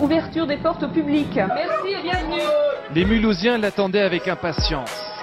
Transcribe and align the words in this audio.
Ouverture 0.00 0.46
des 0.46 0.58
portes 0.58 0.82
au 0.82 0.88
public. 0.88 1.28
Merci 1.34 1.94
et 1.98 2.02
bienvenue. 2.02 2.42
Les 2.94 3.04
Mulhousiens 3.04 3.56
l'attendaient 3.56 4.02
avec 4.02 4.28
impatience. 4.28 5.15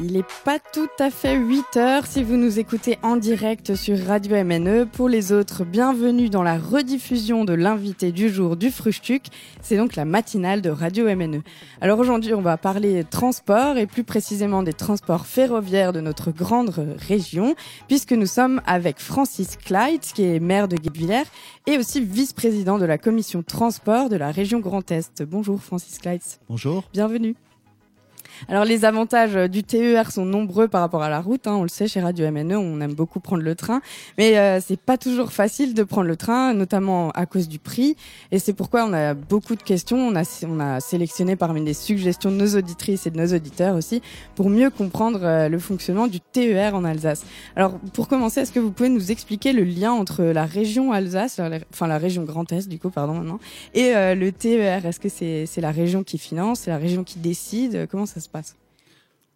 Il 0.00 0.12
n'est 0.12 0.24
pas 0.44 0.60
tout 0.60 0.88
à 1.00 1.10
fait 1.10 1.36
8 1.36 1.76
heures 1.76 2.06
si 2.06 2.22
vous 2.22 2.36
nous 2.36 2.60
écoutez 2.60 2.98
en 3.02 3.16
direct 3.16 3.74
sur 3.74 3.98
Radio 4.06 4.44
MNE. 4.44 4.86
Pour 4.86 5.08
les 5.08 5.32
autres, 5.32 5.64
bienvenue 5.64 6.30
dans 6.30 6.44
la 6.44 6.56
rediffusion 6.56 7.44
de 7.44 7.52
l'invité 7.52 8.12
du 8.12 8.28
jour 8.28 8.56
du 8.56 8.70
Frustuc. 8.70 9.24
C'est 9.60 9.76
donc 9.76 9.96
la 9.96 10.04
matinale 10.04 10.62
de 10.62 10.70
Radio 10.70 11.04
MNE. 11.06 11.42
Alors 11.80 11.98
aujourd'hui, 11.98 12.32
on 12.32 12.40
va 12.40 12.56
parler 12.56 13.02
transport 13.02 13.76
et 13.76 13.88
plus 13.88 14.04
précisément 14.04 14.62
des 14.62 14.72
transports 14.72 15.26
ferroviaires 15.26 15.92
de 15.92 16.00
notre 16.00 16.30
grande 16.30 16.72
région, 17.08 17.56
puisque 17.88 18.12
nous 18.12 18.26
sommes 18.26 18.62
avec 18.66 19.00
Francis 19.00 19.56
Clyde, 19.56 20.02
qui 20.02 20.22
est 20.22 20.38
maire 20.38 20.68
de 20.68 20.76
Guebwiller 20.76 21.24
et 21.66 21.76
aussi 21.76 22.00
vice-président 22.00 22.78
de 22.78 22.86
la 22.86 22.98
commission 22.98 23.42
transport 23.42 24.08
de 24.08 24.16
la 24.16 24.30
région 24.30 24.60
Grand 24.60 24.88
Est. 24.92 25.24
Bonjour 25.24 25.60
Francis 25.60 25.98
Clyde. 25.98 26.22
Bonjour. 26.48 26.84
Bienvenue. 26.92 27.34
Alors 28.46 28.64
les 28.64 28.84
avantages 28.84 29.36
euh, 29.36 29.48
du 29.48 29.64
TER 29.64 30.12
sont 30.12 30.24
nombreux 30.24 30.68
par 30.68 30.80
rapport 30.80 31.02
à 31.02 31.08
la 31.08 31.20
route. 31.20 31.46
Hein, 31.46 31.56
on 31.56 31.62
le 31.62 31.68
sait 31.68 31.88
chez 31.88 32.00
Radio 32.00 32.30
MNE, 32.30 32.56
on 32.56 32.80
aime 32.80 32.94
beaucoup 32.94 33.20
prendre 33.20 33.42
le 33.42 33.54
train, 33.54 33.80
mais 34.16 34.38
euh, 34.38 34.60
c'est 34.64 34.80
pas 34.80 34.96
toujours 34.96 35.32
facile 35.32 35.74
de 35.74 35.82
prendre 35.82 36.06
le 36.06 36.16
train, 36.16 36.54
notamment 36.54 37.10
à 37.10 37.26
cause 37.26 37.48
du 37.48 37.58
prix. 37.58 37.96
Et 38.30 38.38
c'est 38.38 38.52
pourquoi 38.52 38.84
on 38.84 38.92
a 38.92 39.14
beaucoup 39.14 39.56
de 39.56 39.62
questions. 39.62 39.98
On 39.98 40.14
a 40.14 40.22
on 40.46 40.60
a 40.60 40.80
sélectionné 40.80 41.36
parmi 41.36 41.64
les 41.64 41.74
suggestions 41.74 42.30
de 42.30 42.36
nos 42.36 42.56
auditrices 42.56 43.06
et 43.06 43.10
de 43.10 43.18
nos 43.18 43.34
auditeurs 43.34 43.74
aussi 43.74 44.02
pour 44.34 44.50
mieux 44.50 44.70
comprendre 44.70 45.20
euh, 45.22 45.48
le 45.48 45.58
fonctionnement 45.58 46.06
du 46.06 46.20
TER 46.20 46.74
en 46.74 46.84
Alsace. 46.84 47.24
Alors 47.56 47.78
pour 47.92 48.08
commencer, 48.08 48.40
est-ce 48.40 48.52
que 48.52 48.60
vous 48.60 48.70
pouvez 48.70 48.88
nous 48.88 49.10
expliquer 49.10 49.52
le 49.52 49.64
lien 49.64 49.92
entre 49.92 50.22
la 50.22 50.44
région 50.44 50.92
Alsace, 50.92 51.40
enfin 51.72 51.86
la 51.86 51.98
région 51.98 52.22
Grand 52.22 52.52
Est 52.52 52.68
du 52.68 52.78
coup, 52.78 52.90
pardon 52.90 53.14
maintenant, 53.14 53.40
et 53.74 53.92
le 53.92 54.30
TER 54.30 54.84
Est-ce 54.86 55.00
que 55.00 55.08
c'est 55.08 55.46
c'est 55.46 55.60
la 55.60 55.70
région 55.70 56.02
qui 56.02 56.18
finance, 56.18 56.60
c'est 56.60 56.70
la 56.70 56.78
région 56.78 57.04
qui 57.04 57.18
décide? 57.18 57.88
Comment 57.90 58.06
ça 58.06 58.20
se 58.20 58.27
passe 58.28 58.54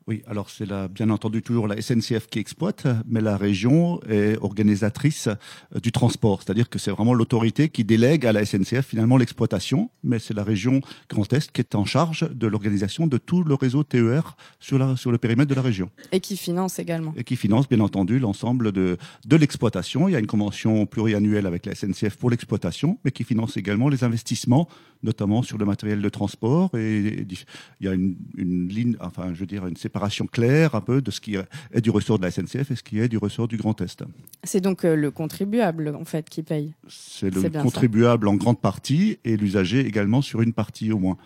oui, 0.09 0.23
alors 0.27 0.51
c'est 0.51 0.67
bien 0.91 1.11
entendu 1.11 1.43
toujours 1.43 1.69
la 1.69 1.81
SNCF 1.81 2.27
qui 2.27 2.39
exploite, 2.39 2.87
mais 3.07 3.21
la 3.21 3.37
région 3.37 4.01
est 4.09 4.37
organisatrice 4.41 5.29
euh, 5.29 5.81
du 5.81 5.93
transport, 5.93 6.43
c'est-à-dire 6.43 6.69
que 6.69 6.79
c'est 6.79 6.91
vraiment 6.91 7.15
l'autorité 7.15 7.69
qui 7.69 7.85
délègue 7.85 8.27
à 8.27 8.33
la 8.33 8.45
SNCF 8.45 8.85
finalement 8.87 9.17
l'exploitation, 9.17 9.91
mais 10.03 10.19
c'est 10.19 10.35
la 10.35 10.43
région 10.43 10.81
Grand 11.09 11.33
Est 11.33 11.53
qui 11.53 11.61
est 11.61 11.75
en 11.75 11.85
charge 11.85 12.29
de 12.31 12.47
l'organisation 12.47 13.07
de 13.07 13.19
tout 13.19 13.45
le 13.45 13.55
réseau 13.55 13.85
TER 13.85 14.37
sur, 14.59 14.79
la, 14.79 14.97
sur 14.97 15.13
le 15.13 15.19
périmètre 15.19 15.51
de 15.51 15.55
la 15.55 15.63
région. 15.63 15.91
Et 16.11 16.21
qui 16.21 16.37
finance 16.37 16.79
également. 16.79 17.15
Et 17.17 17.25
qui 17.25 17.37
finance 17.37 17.69
bien 17.69 17.81
entendu 17.81 18.19
l'ensemble 18.19 18.73
de, 18.73 18.97
de 19.25 19.37
l'exploitation. 19.37 20.09
Il 20.09 20.13
y 20.13 20.17
a 20.17 20.19
une 20.19 20.27
convention 20.27 20.87
pluriannuelle 20.87 21.47
avec 21.47 21.67
la 21.67 21.75
SNCF 21.75 22.17
pour 22.17 22.31
l'exploitation, 22.31 22.99
mais 23.05 23.13
qui 23.13 23.25
finance 23.25 23.57
également 23.57 23.89
les 23.89 24.03
investissements, 24.03 24.69
notamment 25.03 25.43
sur 25.43 25.59
le 25.59 25.65
matériel 25.65 26.03
de 26.03 26.09
transport. 26.09 26.77
Et, 26.77 27.27
il 27.81 27.87
y 27.87 27.89
a 27.89 27.95
une, 27.95 28.17
une 28.37 28.69
ligne, 28.69 28.97
enfin 29.01 29.33
je 29.35 29.41
veux 29.41 29.47
dire 29.47 29.67
une 29.67 29.77
séparation 29.77 29.92
claire 30.31 30.75
un 30.75 30.81
peu 30.81 31.03
de 31.03 31.11
ce 31.11 31.21
qui 31.21 31.37
est 31.37 31.81
du 31.81 31.91
ressort 31.91 32.19
de 32.19 32.25
la 32.25 32.31
SNCF 32.31 32.71
et 32.71 32.77
ce 32.77 32.83
qui 32.83 33.01
est 33.01 33.09
du 33.09 33.19
ressort 33.19 33.49
du 33.49 33.57
Grand 33.57 33.81
Est. 33.81 34.03
C'est 34.45 34.61
donc 34.61 34.85
euh, 34.85 34.97
le 34.97 35.11
contribuable 35.11 35.95
en 35.95 36.05
fait 36.05 36.29
qui 36.29 36.43
paye. 36.43 36.75
C'est 36.89 37.31
le 37.31 37.49
contribuable 37.63 38.29
en 38.29 38.35
grande 38.35 38.61
partie 38.61 39.19
et 39.25 39.37
l'usager 39.37 39.87
également 39.87 40.23
sur 40.23 40.43
une 40.43 40.53
partie 40.53 40.93
au 40.93 40.99
moins. 40.99 41.17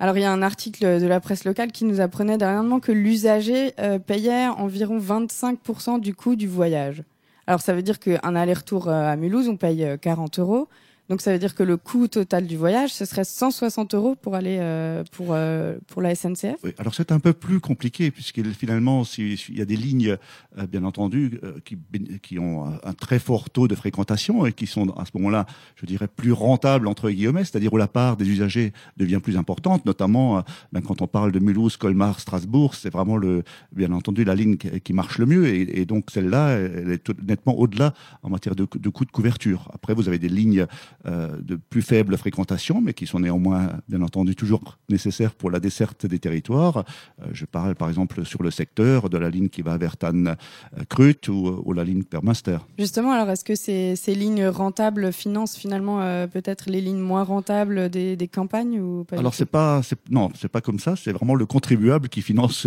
Alors 0.00 0.16
il 0.16 0.22
y 0.22 0.24
a 0.24 0.32
un 0.32 0.42
article 0.42 1.00
de 1.00 1.06
la 1.06 1.20
presse 1.20 1.44
locale 1.44 1.70
qui 1.70 1.84
nous 1.84 2.00
apprenait 2.00 2.38
dernièrement 2.38 2.80
que 2.80 2.92
l'usager 2.92 3.72
euh, 3.78 3.98
payait 3.98 4.48
environ 4.48 4.98
25% 4.98 6.00
du 6.00 6.14
coût 6.14 6.36
du 6.36 6.48
voyage. 6.48 7.02
Alors 7.46 7.60
ça 7.60 7.72
veut 7.72 7.82
dire 7.82 7.98
qu'un 7.98 8.34
aller-retour 8.34 8.88
euh, 8.88 9.12
à 9.12 9.16
Mulhouse, 9.16 9.48
on 9.48 9.56
paye 9.56 9.86
40 10.00 10.38
euros. 10.38 10.68
Donc 11.12 11.20
ça 11.20 11.30
veut 11.30 11.38
dire 11.38 11.54
que 11.54 11.62
le 11.62 11.76
coût 11.76 12.08
total 12.08 12.46
du 12.46 12.56
voyage, 12.56 12.90
ce 12.94 13.04
serait 13.04 13.24
160 13.24 13.92
euros 13.92 14.14
pour 14.14 14.34
aller 14.34 14.56
euh, 14.58 15.04
pour 15.12 15.26
euh, 15.32 15.76
pour 15.88 16.00
la 16.00 16.14
SNCF. 16.14 16.64
Alors 16.78 16.94
c'est 16.94 17.12
un 17.12 17.20
peu 17.20 17.34
plus 17.34 17.60
compliqué 17.60 18.10
puisque 18.10 18.42
finalement, 18.52 19.04
s'il 19.04 19.36
y 19.50 19.60
a 19.60 19.66
des 19.66 19.76
lignes, 19.76 20.16
euh, 20.56 20.66
bien 20.66 20.84
entendu, 20.84 21.38
qui 21.66 21.76
qui 22.22 22.38
ont 22.38 22.64
un 22.82 22.94
très 22.94 23.18
fort 23.18 23.50
taux 23.50 23.68
de 23.68 23.74
fréquentation 23.74 24.46
et 24.46 24.54
qui 24.54 24.66
sont 24.66 24.88
à 24.96 25.04
ce 25.04 25.10
moment-là, 25.16 25.44
je 25.76 25.84
dirais, 25.84 26.08
plus 26.08 26.32
rentables 26.32 26.88
entre 26.88 27.10
guillemets, 27.10 27.44
c'est-à-dire 27.44 27.74
où 27.74 27.76
la 27.76 27.88
part 27.88 28.16
des 28.16 28.26
usagers 28.26 28.72
devient 28.96 29.20
plus 29.22 29.36
importante, 29.36 29.84
notamment 29.84 30.42
ben, 30.72 30.80
quand 30.80 31.02
on 31.02 31.06
parle 31.06 31.30
de 31.30 31.40
Mulhouse, 31.40 31.76
Colmar, 31.76 32.20
Strasbourg, 32.20 32.74
c'est 32.74 32.90
vraiment 32.90 33.18
le 33.18 33.42
bien 33.72 33.92
entendu 33.92 34.24
la 34.24 34.34
ligne 34.34 34.56
qui, 34.56 34.92
marche 34.94 35.18
le 35.18 35.26
mieux 35.26 35.46
et, 35.46 35.84
donc 35.84 36.10
celle-là, 36.10 36.52
elle 36.52 36.90
est 36.90 37.22
nettement 37.22 37.58
au-delà 37.58 37.92
en 38.22 38.30
matière 38.30 38.54
de, 38.54 38.66
de 38.74 38.88
coûts 38.88 39.04
de 39.04 39.10
couverture. 39.10 39.68
Après, 39.74 39.92
vous 39.92 40.08
avez 40.08 40.18
des 40.18 40.30
lignes 40.30 40.66
de 41.04 41.56
plus 41.56 41.82
faible 41.82 42.16
fréquentation, 42.16 42.80
mais 42.80 42.94
qui 42.94 43.06
sont 43.06 43.20
néanmoins, 43.20 43.72
bien 43.88 44.02
entendu, 44.02 44.36
toujours 44.36 44.78
nécessaires 44.88 45.34
pour 45.34 45.50
la 45.50 45.60
desserte 45.60 46.06
des 46.06 46.18
territoires. 46.18 46.84
Euh, 47.20 47.26
je 47.32 47.44
parle 47.44 47.74
par 47.74 47.88
exemple 47.88 48.24
sur 48.24 48.42
le 48.42 48.50
secteur 48.50 49.08
de 49.08 49.18
la 49.18 49.30
ligne 49.30 49.48
qui 49.48 49.62
va 49.62 49.76
vers 49.76 49.96
Tann-Crut 49.96 51.28
ou, 51.28 51.72
la 51.72 51.84
ligne 51.84 52.02
vers 52.10 52.22
Münster. 52.22 52.58
Justement, 52.78 53.12
alors 53.12 53.30
est-ce 53.30 53.44
que 53.44 53.54
ces, 53.54 53.96
ces, 53.96 54.14
lignes 54.14 54.46
rentables 54.46 55.12
financent 55.12 55.56
finalement 55.56 56.02
euh, 56.02 56.26
peut-être 56.26 56.68
les 56.68 56.80
lignes 56.80 57.00
moins 57.00 57.22
rentables 57.24 57.88
des, 57.88 58.16
des 58.16 58.28
campagnes 58.28 58.78
ou 58.80 59.04
pas 59.04 59.18
Alors 59.18 59.34
c'est 59.34 59.46
pas, 59.46 59.80
non, 60.10 60.30
c'est 60.38 60.48
pas 60.50 60.60
comme 60.60 60.78
ça. 60.78 60.96
C'est 60.96 61.12
vraiment 61.12 61.34
le 61.34 61.46
contribuable 61.46 62.08
qui 62.08 62.22
finance 62.22 62.66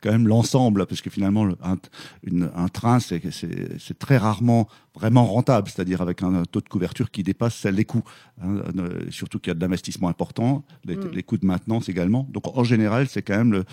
quand 0.00 0.10
même 0.12 0.28
l'ensemble, 0.28 0.86
parce 0.86 1.00
que 1.00 1.10
finalement 1.10 1.48
un, 1.62 1.76
une, 2.22 2.50
un 2.54 2.68
train, 2.68 3.00
c'est 3.00 3.98
très 3.98 4.16
rarement 4.16 4.68
vraiment 4.94 5.26
rentable, 5.26 5.68
c'est-à-dire 5.68 6.00
avec 6.00 6.22
un 6.22 6.44
taux 6.44 6.60
de 6.60 6.68
couverture 6.68 7.10
qui 7.10 7.22
dépasse 7.22 7.54
celle 7.54 7.74
les 7.74 7.84
coûts, 7.84 8.04
hein, 8.42 8.62
surtout 9.10 9.38
qu'il 9.38 9.50
y 9.50 9.52
a 9.52 9.54
de 9.54 9.60
l'investissement 9.60 10.08
important, 10.08 10.64
les, 10.84 10.96
mm. 10.96 11.10
les, 11.12 11.22
coûts 11.22 11.38
de 11.38 11.46
maintenance 11.46 11.88
également. 11.88 12.28
Donc 12.30 12.56
en 12.56 12.64
général, 12.64 13.08
c'est 13.08 13.22
quand 13.22 13.36
même, 13.36 13.52
le, 13.52 13.64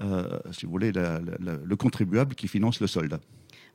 euh, 0.00 0.38
si 0.52 0.66
vous 0.66 0.72
voulez, 0.72 0.92
le 0.92 1.76
contribuable 1.76 2.34
qui 2.34 2.48
finance 2.48 2.80
le 2.80 2.86
solde. 2.86 3.18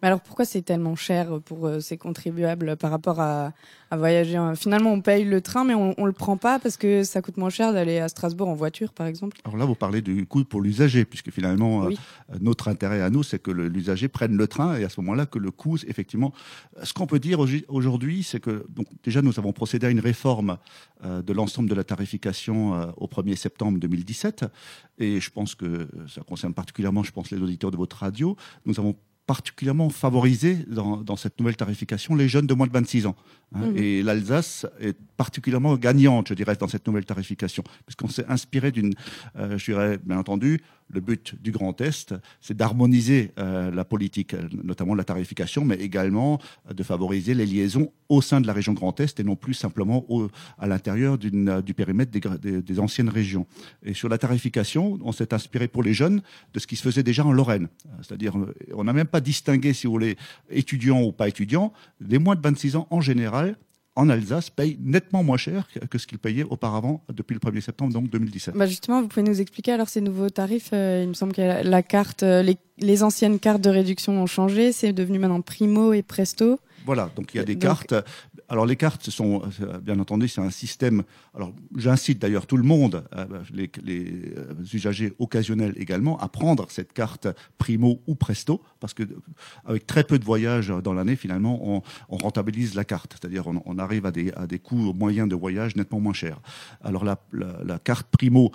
Mais 0.02 0.08
alors 0.08 0.22
pourquoi 0.22 0.46
c'est 0.46 0.62
tellement 0.62 0.96
cher 0.96 1.40
pour 1.46 1.68
euh, 1.68 1.80
ces 1.80 1.98
contribuables 1.98 2.76
par 2.78 2.92
rapport 2.92 3.20
à, 3.20 3.54
à 3.92 3.98
voyager 3.98 4.40
Finalement, 4.56 4.92
on 4.92 5.02
paye 5.02 5.24
le 5.24 5.42
train, 5.42 5.64
mais 5.64 5.74
on, 5.74 5.94
on 5.98 6.06
le 6.06 6.12
prend 6.12 6.38
pas 6.38 6.60
parce 6.60 6.78
que 6.78 7.04
ça 7.04 7.22
coûte 7.22 7.38
moins 7.38 7.50
cher 7.50 7.74
d'aller 7.74 8.00
à 8.00 8.08
Strasbourg 8.10 8.50
en 8.50 8.54
voiture, 8.54 8.94
par 8.94 9.08
exemple. 9.08 9.38
Alors 9.46 9.58
là, 9.58 9.66
vous 9.66 9.76
parlez 9.76 10.02
du 10.02 10.26
coût 10.26 10.44
pour 10.44 10.62
l'usager, 10.62 11.06
puisque 11.06 11.32
finalement, 11.32 11.86
euh, 11.86 11.92
notre 12.40 12.68
intérêt 12.68 13.02
à 13.02 13.10
nous, 13.10 13.24
c'est 13.24 13.40
que 13.40 13.52
l'usager 13.52 14.08
prenne 14.08 14.36
le 14.36 14.48
train 14.48 14.78
et 14.78 14.84
à 14.84 14.90
ce 14.90 15.00
moment-là 15.02 15.26
que 15.26 15.40
le 15.40 15.52
coût, 15.52 15.78
effectivement, 15.88 16.34
ce 16.84 16.94
qu'on 16.94 17.08
peut 17.08 17.20
dire 17.20 17.40
aujourd'hui, 17.68 18.24
c'est 18.24 18.40
que 18.40 18.66
donc 18.70 18.88
déjà 19.04 19.22
nous 19.22 19.38
avons 19.40 19.54
procédé 19.54 19.88
à 19.88 19.90
une 19.90 20.00
réforme 20.00 20.58
euh, 21.04 21.22
de 21.22 21.34
l'ensemble 21.34 21.70
de 21.70 21.76
la 21.76 21.84
tarification 21.84 22.94
au 22.98 23.08
1er 23.08 23.36
septembre 23.36 23.80
2017, 23.80 24.46
et 25.00 25.20
je 25.20 25.30
pense 25.30 25.56
que 25.56 25.88
ça 26.08 26.22
concerne 26.22 26.54
particulièrement, 26.54 27.04
je 27.04 27.12
pense, 27.12 27.32
les 27.32 27.42
auditeurs 27.42 27.72
de 27.72 27.78
votre 27.78 27.98
radio. 27.98 28.36
Nous 28.66 28.80
avons 28.80 28.96
particulièrement 29.28 29.90
favoriser 29.90 30.56
dans, 30.68 30.98
dans, 30.98 31.16
cette 31.16 31.40
nouvelle 31.40 31.56
tarification 31.56 32.16
les 32.16 32.28
jeunes 32.28 32.46
de 32.46 32.54
moins 32.54 32.68
de 32.68 32.72
26 32.72 33.08
ans. 33.08 33.16
Hein. 33.56 33.72
Mmh. 33.72 33.78
Et 33.78 34.04
l'Alsace 34.04 34.68
est 34.80 34.98
particulièrement 35.18 35.76
gagnante, 35.78 36.30
je 36.30 36.34
dirais, 36.34 36.56
dans 36.56 36.68
cette 36.68 36.86
nouvelle 36.88 37.06
tarification, 37.06 37.64
puisqu'on 37.86 38.08
s'est 38.08 38.26
inspiré 38.28 38.72
d'une, 38.72 38.94
euh, 39.38 39.58
je 39.58 39.66
dirais, 39.66 40.00
bien 40.04 40.18
entendu, 40.20 40.62
le 40.90 41.02
but 41.02 41.36
du 41.42 41.52
Grand 41.52 41.80
Est, 41.82 42.14
c'est 42.42 42.56
d'harmoniser 42.56 43.32
euh, 43.40 43.72
la 43.72 43.86
politique, 43.86 44.36
notamment 44.64 44.96
la 44.96 45.04
tarification, 45.04 45.66
mais 45.66 45.76
également 45.76 46.40
de 46.72 46.84
favoriser 46.84 47.34
les 47.34 47.46
liaisons 47.46 47.92
au 48.10 48.22
sein 48.22 48.40
de 48.42 48.48
la 48.48 48.54
région 48.54 48.74
Grand 48.74 49.00
Est 49.00 49.20
et 49.20 49.24
non 49.24 49.36
plus 49.36 49.54
simplement 49.54 50.06
à 50.58 50.68
l'intérieur 50.68 51.18
du 51.18 51.74
périmètre 51.74 52.12
des, 52.12 52.62
des, 52.62 52.80
anciennes 52.80 53.10
régions. 53.10 53.48
Et 53.84 53.94
sur 53.94 54.10
la 54.10 54.18
tarification, 54.18 55.00
on 55.04 55.12
s'est 55.12 55.34
inspiré 55.34 55.68
pour 55.68 55.84
les 55.84 55.94
jeunes 55.94 56.22
de 56.54 56.60
ce 56.60 56.68
qui 56.68 56.76
se 56.76 56.84
faisait 56.84 57.04
déjà 57.04 57.26
en 57.26 57.32
Lorraine. 57.32 57.68
C'est-à-dire, 58.02 58.36
on 58.74 58.84
n'a 58.84 58.94
même 58.94 59.08
pas 59.08 59.22
distingué, 59.22 59.74
si 59.74 59.88
vous 59.88 59.94
voulez, 59.94 60.18
étudiants 60.50 61.02
ou 61.02 61.12
pas 61.12 61.28
étudiants. 61.28 61.74
Les 62.00 62.20
moins 62.20 62.36
de 62.36 62.42
26 62.42 62.76
ans, 62.76 62.88
en 62.92 63.02
général, 63.02 63.58
en 63.96 64.10
Alsace 64.10 64.50
payent 64.50 64.78
nettement 64.82 65.24
moins 65.24 65.38
cher 65.38 65.68
que 65.90 65.98
ce 65.98 66.06
qu'ils 66.06 66.20
payaient 66.20 66.44
auparavant 66.44 67.04
depuis 67.14 67.34
le 67.34 67.40
1er 67.40 67.62
septembre 67.62 67.94
donc 67.94 68.10
2017. 68.10 68.56
Bah 68.56 68.66
justement, 68.66 69.02
vous 69.02 69.08
pouvez 69.08 69.24
nous 69.24 69.40
expliquer 69.40 69.72
alors 69.72 69.88
ces 69.88 70.02
nouveaux 70.02 70.30
tarifs 70.30 70.72
euh, 70.74 71.02
Il 71.04 71.10
me 71.10 71.14
semble 71.14 71.34
que 71.34 71.64
la, 71.64 71.84
carte, 71.84 72.24
euh, 72.24 72.42
les, 72.42 72.58
les, 72.80 73.04
anciennes 73.04 73.40
cartes 73.40 73.62
de 73.62 73.70
réduction 73.70 74.22
ont 74.22 74.26
changé, 74.26 74.72
c'est 74.72 74.94
devenu 74.94 75.20
maintenant 75.20 75.42
Primo 75.42 75.94
et 75.94 76.02
Presto. 76.02 76.60
Voilà, 76.86 77.10
donc 77.16 77.34
il 77.34 77.38
y 77.38 77.40
a 77.40 77.44
des 77.44 77.58
cartes. 77.58 77.96
Alors 78.50 78.66
les 78.66 78.76
cartes, 78.76 79.10
sont 79.10 79.42
euh, 79.62 79.80
bien 79.80 80.00
entendu, 80.00 80.28
c'est 80.28 80.42
un 80.42 80.50
système. 80.50 81.04
Alors 81.34 81.54
j'incite 81.76 82.20
d'ailleurs 82.20 82.46
tout 82.48 82.58
le 82.58 82.64
monde, 82.64 83.04
euh, 83.16 83.26
les, 83.54 83.72
euh, 84.38 84.54
usagers 84.74 85.14
occasionnels 85.20 85.74
également, 85.78 86.20
à 86.20 86.28
prendre 86.28 86.68
cette 86.70 86.94
carte 86.94 87.28
Primo 87.58 88.02
ou 88.08 88.16
Presto, 88.16 88.62
parce 88.80 88.94
que 88.94 89.04
avec 89.66 89.88
très 89.88 90.04
peu 90.04 90.20
de 90.20 90.26
voyages 90.26 90.70
dans 90.84 90.94
l'année, 90.94 91.16
finalement, 91.16 91.82
on, 92.10 92.18
rentabilise 92.26 92.76
la 92.76 92.86
carte, 92.86 93.18
c'est-à-dire 93.20 93.46
on, 93.48 93.78
arrive 93.78 94.06
à 94.06 94.12
des, 94.12 94.32
à 94.32 94.48
coûts 94.58 94.94
moyens 94.94 95.28
de 95.28 95.36
voyage 95.36 95.76
nettement 95.76 96.00
moins 96.00 96.14
chers. 96.14 96.40
Alors 96.84 97.04
la, 97.04 97.18
carte 97.84 98.08
Primo, 98.10 98.52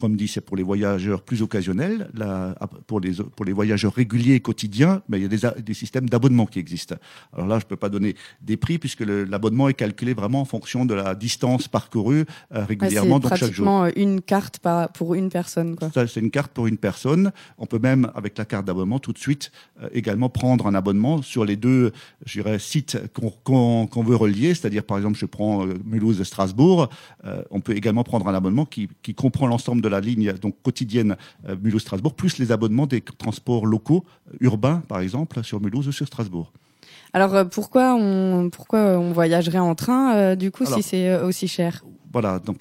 comme 0.00 0.16
dit, 0.16 0.28
c'est 0.28 0.40
pour 0.40 0.56
les 0.56 0.62
voyageurs 0.62 1.22
plus 1.22 1.42
occasionnels. 1.42 2.08
La, 2.14 2.54
pour 2.86 3.00
les 3.00 3.12
les 3.44 3.52
voyageurs 3.52 3.92
réguliers 3.92 4.34
et 4.34 4.40
quotidiens, 4.40 5.02
mais 5.08 5.18
il 5.18 5.22
y 5.22 5.46
a 5.46 5.50
des, 5.52 5.74
systèmes 5.74 6.08
d'abonnement 6.08 6.46
qui 6.46 6.58
existent. 6.58 6.96
Alors 7.32 7.46
là, 7.46 7.58
je 7.58 7.66
peux 7.66 7.76
pas 7.76 7.88
donner 7.88 8.14
des 8.40 8.56
prix 8.56 8.78
puisque 8.78 9.00
le 9.00 9.21
l'abonnement 9.28 9.68
est 9.68 9.74
calculé 9.74 10.14
vraiment 10.14 10.40
en 10.40 10.44
fonction 10.44 10.84
de 10.84 10.94
la 10.94 11.14
distance 11.14 11.68
parcourue 11.68 12.24
régulièrement, 12.50 13.18
donc 13.18 13.34
chaque 13.36 13.52
jour. 13.52 13.86
une 13.96 14.20
carte 14.20 14.60
pour 14.94 15.14
une 15.14 15.30
personne. 15.30 15.76
c'est 15.94 16.20
une 16.20 16.30
carte 16.30 16.52
pour 16.52 16.66
une 16.66 16.78
personne. 16.78 17.32
On 17.58 17.66
peut 17.66 17.78
même, 17.78 18.10
avec 18.14 18.38
la 18.38 18.44
carte 18.44 18.66
d'abonnement, 18.66 18.98
tout 18.98 19.12
de 19.12 19.18
suite 19.18 19.50
également 19.92 20.28
prendre 20.28 20.66
un 20.66 20.74
abonnement 20.74 21.22
sur 21.22 21.44
les 21.44 21.56
deux, 21.56 21.92
sites 22.58 22.98
qu'on 23.14 24.02
veut 24.04 24.16
relier. 24.16 24.54
C'est-à-dire, 24.54 24.84
par 24.84 24.96
exemple, 24.96 25.18
je 25.18 25.26
prends 25.26 25.66
Mulhouse-Strasbourg. 25.84 26.88
on 27.50 27.60
peut 27.60 27.76
également 27.76 28.04
prendre 28.04 28.28
un 28.28 28.34
abonnement 28.34 28.64
qui, 28.64 28.88
qui 29.02 29.14
comprend 29.14 29.46
l'ensemble 29.46 29.82
de 29.82 29.88
la 29.88 30.00
ligne 30.00 30.32
donc 30.34 30.56
quotidienne 30.62 31.16
Mulhouse-Strasbourg, 31.62 32.14
plus 32.14 32.38
les 32.38 32.52
abonnements 32.52 32.86
des 32.86 33.00
transports 33.00 33.66
locaux 33.66 34.04
urbains, 34.40 34.82
par 34.88 35.00
exemple, 35.00 35.42
sur 35.42 35.60
Mulhouse 35.60 35.88
ou 35.88 35.92
sur 35.92 36.06
Strasbourg. 36.06 36.52
Alors 37.14 37.34
euh, 37.34 37.44
pourquoi 37.44 37.94
on 37.94 38.48
pourquoi 38.50 38.80
on 38.98 39.12
voyagerait 39.12 39.58
en 39.58 39.74
train 39.74 40.16
euh, 40.16 40.34
du 40.34 40.50
coup 40.50 40.64
si 40.64 40.82
c'est 40.82 41.08
euh, 41.08 41.26
aussi 41.26 41.46
cher? 41.48 41.84
Voilà. 42.12 42.38
Donc... 42.38 42.58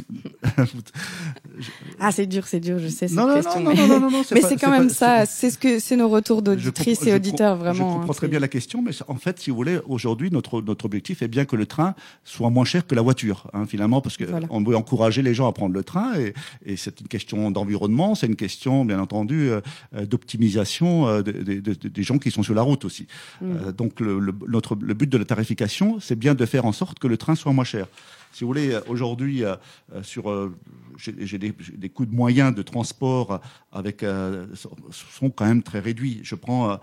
ah, 2.00 2.12
c'est 2.12 2.26
dur, 2.26 2.48
c'est 2.48 2.60
dur, 2.60 2.80
je 2.80 2.88
sais 2.88 3.08
cette 3.08 3.18
non, 3.18 3.34
question. 3.34 3.60
Non, 3.60 3.74
mais, 3.76 3.88
non, 3.88 4.10
mais 4.32 4.42
c'est 4.42 4.58
quand 4.58 4.72
même 4.72 4.90
ça. 4.90 5.26
C'est 5.26 5.50
ce 5.50 5.58
que 5.58 5.80
c'est 5.80 5.96
nos 5.96 6.10
retours 6.10 6.42
d'auditrices 6.42 7.06
et 7.06 7.14
auditeurs 7.14 7.58
vraiment. 7.58 7.74
Je 7.74 7.84
comprends 7.84 8.12
hein, 8.12 8.16
très 8.16 8.28
bien 8.28 8.40
la 8.40 8.48
question, 8.48 8.82
mais 8.82 8.92
en 9.08 9.16
fait, 9.16 9.40
si 9.40 9.50
vous 9.50 9.56
voulez, 9.56 9.80
aujourd'hui, 9.88 10.30
notre 10.32 10.62
notre 10.62 10.86
objectif 10.86 11.22
est 11.22 11.28
bien 11.28 11.46
que 11.46 11.56
le 11.56 11.66
train 11.66 11.96
soit 12.24 12.50
moins 12.50 12.66
cher 12.66 12.86
que 12.88 12.96
la 12.96 13.02
voiture, 13.02 13.48
hein, 13.54 13.66
finalement, 13.66 14.02
parce 14.02 14.18
que 14.18 14.26
on 14.50 14.64
veut 14.64 14.76
encourager 14.76 15.22
les 15.22 15.34
gens 15.34 15.48
à 15.48 15.54
prendre 15.54 15.74
le 15.74 15.84
train 15.84 16.16
et, 16.18 16.34
et 16.66 16.78
c'est 16.78 17.02
une 17.02 17.08
question 17.08 17.52
d'environnement, 17.52 18.16
c'est 18.16 18.28
une 18.28 18.36
question, 18.36 18.86
bien 18.86 19.00
entendu, 19.00 19.50
euh, 19.50 19.62
euh, 19.96 20.06
d'optimisation 20.06 21.08
euh, 21.08 21.22
des 21.22 22.04
gens 22.04 22.18
qui 22.18 22.32
sont 22.32 22.44
sur 22.44 22.54
la 22.54 22.62
route 22.62 22.86
aussi. 22.86 23.08
Mm. 23.42 23.72
donc 23.72 24.00
le, 24.00 24.34
notre 24.48 24.76
le 24.76 24.94
but 24.94 25.10
de 25.10 25.18
la 25.18 25.26
tarification, 25.26 26.00
c'est 26.00 26.18
bien 26.18 26.36
de 26.36 26.46
faire 26.46 26.66
en 26.66 26.72
sorte 26.72 27.00
que 27.00 27.08
le 27.08 27.18
train 27.18 27.36
soit 27.36 27.54
moins 27.54 27.66
cher 27.66 27.88
si 28.32 28.44
vous 28.44 28.48
voulez, 28.48 28.78
aujourd'hui, 28.88 29.44
euh, 29.44 29.56
euh, 29.94 30.04
sur, 30.04 30.30
euh, 30.30 30.56
j'ai 30.98 31.38
des, 31.38 31.54
des, 31.76 31.90
coûts 31.90 32.06
de 32.06 32.16
moyens 32.16 32.56
de 32.56 32.62
transport 32.62 33.42
avec 33.72 34.06
sont 34.54 35.30
quand 35.30 35.46
même 35.46 35.64
très 35.64 35.80
réduits. 35.80 36.20
Je 36.24 36.36
prends 36.36 36.78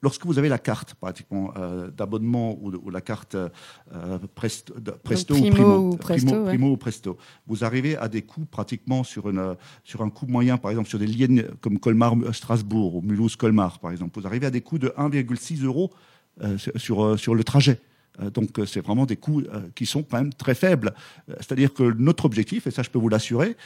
lorsque 0.00 0.26
vous 0.26 0.38
avez 0.38 0.48
la 0.48 0.58
carte 0.58 0.94
pratiquement 0.94 1.52
d'abonnement 1.96 2.58
ou, 2.60 2.90
la 2.90 3.00
carte 3.00 3.36
Presto, 4.34 4.74
Presto 5.04 5.34
ou 5.36 5.50
Primo, 5.50 5.76
ou 5.76 5.96
Presto, 5.96 6.44
Primo, 6.44 6.70
ou 6.72 6.76
Presto, 6.76 7.18
vous 7.46 7.62
arrivez 7.62 7.96
à 7.96 8.08
des 8.08 8.22
coûts 8.22 8.46
pratiquement 8.46 9.04
sur, 9.04 9.28
une, 9.28 9.54
sur 9.84 10.02
un 10.02 10.10
coût 10.10 10.26
moyen, 10.26 10.56
par 10.56 10.70
exemple 10.70 10.88
sur 10.88 10.98
des 10.98 11.06
lignes 11.06 11.44
comme 11.60 11.78
Colmar-Strasbourg 11.78 12.96
ou 12.96 13.02
Mulhouse-Colmar, 13.02 13.78
par 13.78 13.92
exemple, 13.92 14.18
vous 14.18 14.26
arrivez 14.26 14.46
à 14.46 14.50
des 14.50 14.62
coûts 14.62 14.78
de 14.78 14.88
1,6 14.88 15.64
euros 15.64 15.92
sur, 16.76 17.18
sur 17.18 17.34
le 17.34 17.44
trajet. 17.44 17.78
Euh, 18.20 18.30
donc 18.30 18.58
euh, 18.58 18.66
c'est 18.66 18.80
vraiment 18.80 19.06
des 19.06 19.16
coûts 19.16 19.40
euh, 19.40 19.60
qui 19.74 19.86
sont 19.86 20.02
quand 20.02 20.18
même 20.18 20.32
très 20.32 20.54
faibles. 20.54 20.92
C'est-à-dire 21.40 21.72
que 21.72 21.94
notre 21.98 22.24
objectif, 22.24 22.66
et 22.66 22.70
ça 22.70 22.82
je 22.82 22.90
peux 22.90 22.98
vous 22.98 23.08
l'assurer, 23.08 23.56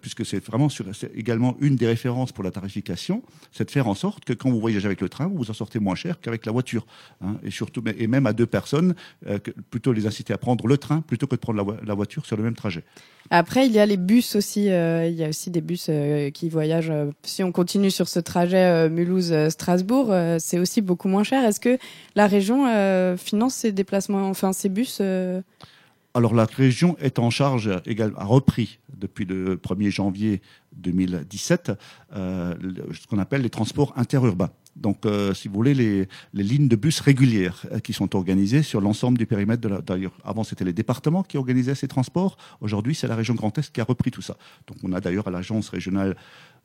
puisque 0.00 0.24
c'est 0.26 0.44
vraiment 0.44 0.68
également 1.14 1.56
une 1.60 1.76
des 1.76 1.86
références 1.86 2.32
pour 2.32 2.44
la 2.44 2.50
tarification, 2.50 3.22
c'est 3.52 3.64
de 3.64 3.70
faire 3.70 3.88
en 3.88 3.94
sorte 3.94 4.24
que 4.24 4.32
quand 4.32 4.50
vous 4.50 4.60
voyagez 4.60 4.86
avec 4.86 5.00
le 5.00 5.08
train, 5.08 5.26
vous 5.26 5.36
vous 5.36 5.50
en 5.50 5.54
sortez 5.54 5.78
moins 5.78 5.94
cher 5.94 6.20
qu'avec 6.20 6.46
la 6.46 6.52
voiture. 6.52 6.86
Hein. 7.20 7.36
et 7.42 7.50
surtout, 7.50 7.82
et 7.86 8.06
même 8.06 8.26
à 8.26 8.32
deux 8.32 8.46
personnes, 8.46 8.94
plutôt 9.70 9.92
les 9.92 10.06
inciter 10.06 10.32
à 10.32 10.38
prendre 10.38 10.66
le 10.66 10.78
train 10.78 11.00
plutôt 11.00 11.26
que 11.26 11.36
de 11.36 11.40
prendre 11.40 11.76
la, 11.84 11.94
voiture 11.94 12.26
sur 12.26 12.36
le 12.36 12.42
même 12.42 12.54
trajet. 12.54 12.84
Après, 13.30 13.66
il 13.66 13.72
y 13.72 13.78
a 13.78 13.86
les 13.86 13.96
bus 13.96 14.36
aussi. 14.36 14.64
il 14.64 15.14
y 15.14 15.24
a 15.24 15.28
aussi 15.28 15.50
des 15.50 15.60
bus 15.60 15.90
qui 16.32 16.48
voyagent. 16.48 16.92
si 17.22 17.42
on 17.42 17.52
continue 17.52 17.90
sur 17.90 18.08
ce 18.08 18.20
trajet 18.20 18.88
Mulhouse-Strasbourg, 18.88 20.12
c'est 20.38 20.58
aussi 20.58 20.80
beaucoup 20.80 21.08
moins 21.08 21.24
cher. 21.24 21.44
Est-ce 21.44 21.60
que 21.60 21.78
la 22.16 22.26
région 22.26 22.64
finance 23.16 23.54
ces 23.54 23.72
enfin 23.92 24.52
ces 24.52 24.68
bus 24.68 24.98
euh 25.00 25.40
alors 26.16 26.32
la 26.32 26.44
région 26.44 26.96
est 27.00 27.18
en 27.18 27.28
charge, 27.28 27.68
également, 27.86 28.18
a 28.18 28.24
repris 28.24 28.78
depuis 28.96 29.24
le 29.24 29.56
1er 29.56 29.90
janvier 29.90 30.42
2017 30.76 31.72
euh, 32.14 32.54
ce 32.92 33.08
qu'on 33.08 33.18
appelle 33.18 33.42
les 33.42 33.50
transports 33.50 33.92
interurbains. 33.96 34.50
Donc, 34.76 35.06
euh, 35.06 35.34
si 35.34 35.48
vous 35.48 35.54
voulez, 35.54 35.74
les, 35.74 36.08
lignes 36.32 36.68
de 36.68 36.76
bus 36.76 37.00
régulières 37.00 37.66
qui 37.82 37.92
sont 37.92 38.14
organisées 38.14 38.62
sur 38.62 38.80
l'ensemble 38.80 39.18
du 39.18 39.26
périmètre 39.26 39.60
de 39.60 39.68
la. 39.68 39.80
D'ailleurs, 39.80 40.12
avant, 40.24 40.44
c'était 40.44 40.64
les 40.64 40.72
départements 40.72 41.24
qui 41.24 41.36
organisaient 41.36 41.74
ces 41.74 41.88
transports. 41.88 42.36
Aujourd'hui, 42.60 42.94
c'est 42.94 43.08
la 43.08 43.16
région 43.16 43.34
Grand 43.34 43.56
Est 43.58 43.72
qui 43.72 43.80
a 43.80 43.84
repris 43.84 44.10
tout 44.10 44.22
ça. 44.22 44.36
Donc, 44.68 44.78
on 44.82 44.92
a 44.92 45.00
d'ailleurs 45.00 45.28
à 45.28 45.30
l'agence 45.30 45.68
régionale 45.68 46.16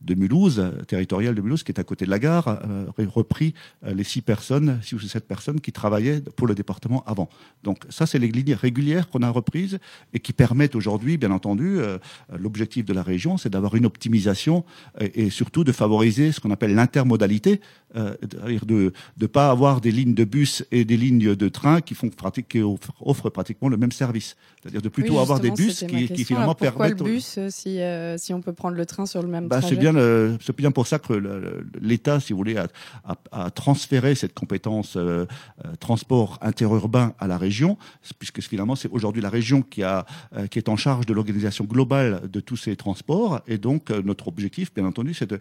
de 0.01 0.15
Mulhouse, 0.15 0.63
territoriale 0.87 1.35
de 1.35 1.41
Mulhouse, 1.41 1.63
qui 1.63 1.71
est 1.71 1.79
à 1.79 1.83
côté 1.83 2.05
de 2.05 2.09
la 2.09 2.19
gare, 2.19 2.47
euh, 2.47 2.85
repris 2.97 3.53
euh, 3.85 3.93
les 3.93 4.03
six 4.03 4.21
personnes, 4.21 4.79
six 4.81 4.95
ou 4.95 4.99
sept 4.99 5.27
personnes 5.27 5.59
qui 5.59 5.71
travaillaient 5.71 6.21
pour 6.21 6.47
le 6.47 6.55
département 6.55 7.03
avant. 7.05 7.29
Donc 7.63 7.83
ça, 7.89 8.05
c'est 8.05 8.19
les 8.19 8.29
lignes 8.29 8.53
régulières 8.53 9.09
qu'on 9.09 9.21
a 9.21 9.29
reprises 9.29 9.79
et 10.13 10.19
qui 10.19 10.31
permettent 10.31 10.75
aujourd'hui, 10.75 11.17
bien 11.17 11.31
entendu, 11.31 11.79
euh, 11.79 11.97
l'objectif 12.37 12.85
de 12.85 12.93
la 12.93 13.03
région, 13.03 13.37
c'est 13.37 13.49
d'avoir 13.49 13.75
une 13.75 13.85
optimisation 13.85 14.63
et, 14.99 15.29
surtout 15.29 15.63
de 15.63 15.71
favoriser 15.71 16.31
ce 16.31 16.39
qu'on 16.39 16.51
appelle 16.51 16.73
l'intermodalité, 16.73 17.61
c'est-à-dire 17.93 18.65
de 18.65 18.93
ne 19.19 19.27
pas 19.27 19.49
avoir 19.49 19.81
des 19.81 19.91
lignes 19.91 20.13
de 20.13 20.23
bus 20.23 20.65
et 20.71 20.85
des 20.85 20.97
lignes 20.97 21.35
de 21.35 21.49
train 21.49 21.81
qui, 21.81 21.93
font, 21.93 22.09
qui 22.47 22.61
offrent 23.01 23.29
pratiquement 23.29 23.69
le 23.69 23.77
même 23.77 23.91
service. 23.91 24.35
C'est-à-dire 24.61 24.81
de 24.81 24.89
plutôt 24.89 25.19
avoir 25.19 25.39
des 25.39 25.51
bus 25.51 25.83
qui, 25.87 26.07
qui, 26.07 26.25
finalement 26.25 26.55
pourquoi 26.55 26.71
permettent... 26.71 26.97
Pourquoi 26.97 27.09
le 27.09 27.15
bus 27.15 27.39
si, 27.49 27.79
si 28.17 28.33
on 28.33 28.41
peut 28.41 28.53
prendre 28.53 28.75
le 28.75 28.85
train 28.85 29.05
sur 29.05 29.21
le 29.21 29.27
même 29.27 29.47
bah, 29.47 29.59
trajet? 29.59 29.88
C'est 30.41 30.55
bien 30.57 30.71
pour 30.71 30.87
ça 30.87 30.99
que 30.99 31.13
l'État, 31.79 32.19
si 32.19 32.33
vous 32.33 32.37
voulez, 32.37 32.57
a, 32.57 33.51
transféré 33.51 34.15
cette 34.15 34.33
compétence 34.33 34.95
euh, 34.95 35.25
euh, 35.65 35.75
transport 35.79 36.37
interurbain 36.41 37.13
à 37.19 37.27
la 37.27 37.37
région, 37.37 37.77
puisque 38.17 38.41
finalement 38.41 38.75
c'est 38.75 38.89
aujourd'hui 38.89 39.21
la 39.21 39.29
région 39.29 39.63
euh, 39.79 40.03
qui 40.47 40.59
est 40.59 40.69
en 40.69 40.75
charge 40.75 41.05
de 41.05 41.13
l'organisation 41.13 41.65
globale 41.65 42.29
de 42.29 42.39
tous 42.39 42.57
ces 42.57 42.75
transports. 42.75 43.41
Et 43.47 43.57
donc 43.57 43.89
notre 43.89 44.27
objectif, 44.27 44.73
bien 44.73 44.85
entendu, 44.85 45.13
c'est 45.13 45.27
de, 45.29 45.39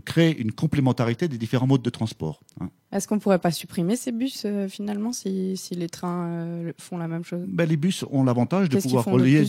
créer 0.00 0.38
une 0.38 0.52
complémentarité 0.52 1.28
des 1.28 1.38
différents 1.38 1.66
modes 1.66 1.82
de 1.82 1.90
transport. 1.90 2.40
Hein. 2.60 2.70
Est-ce 2.90 3.06
qu'on 3.06 3.18
pourrait 3.18 3.38
pas 3.38 3.50
supprimer 3.50 3.96
ces 3.96 4.12
bus 4.12 4.46
finalement 4.68 5.12
si, 5.12 5.56
si, 5.56 5.74
les 5.74 5.88
trains 5.88 6.62
font 6.78 6.96
la 6.96 7.08
même 7.08 7.24
chose? 7.24 7.44
Ben, 7.46 7.68
Les 7.68 7.76
bus 7.76 8.04
ont 8.10 8.24
l'avantage 8.24 8.68
de 8.68 8.78
pouvoir 8.80 9.04
relier 9.04 9.44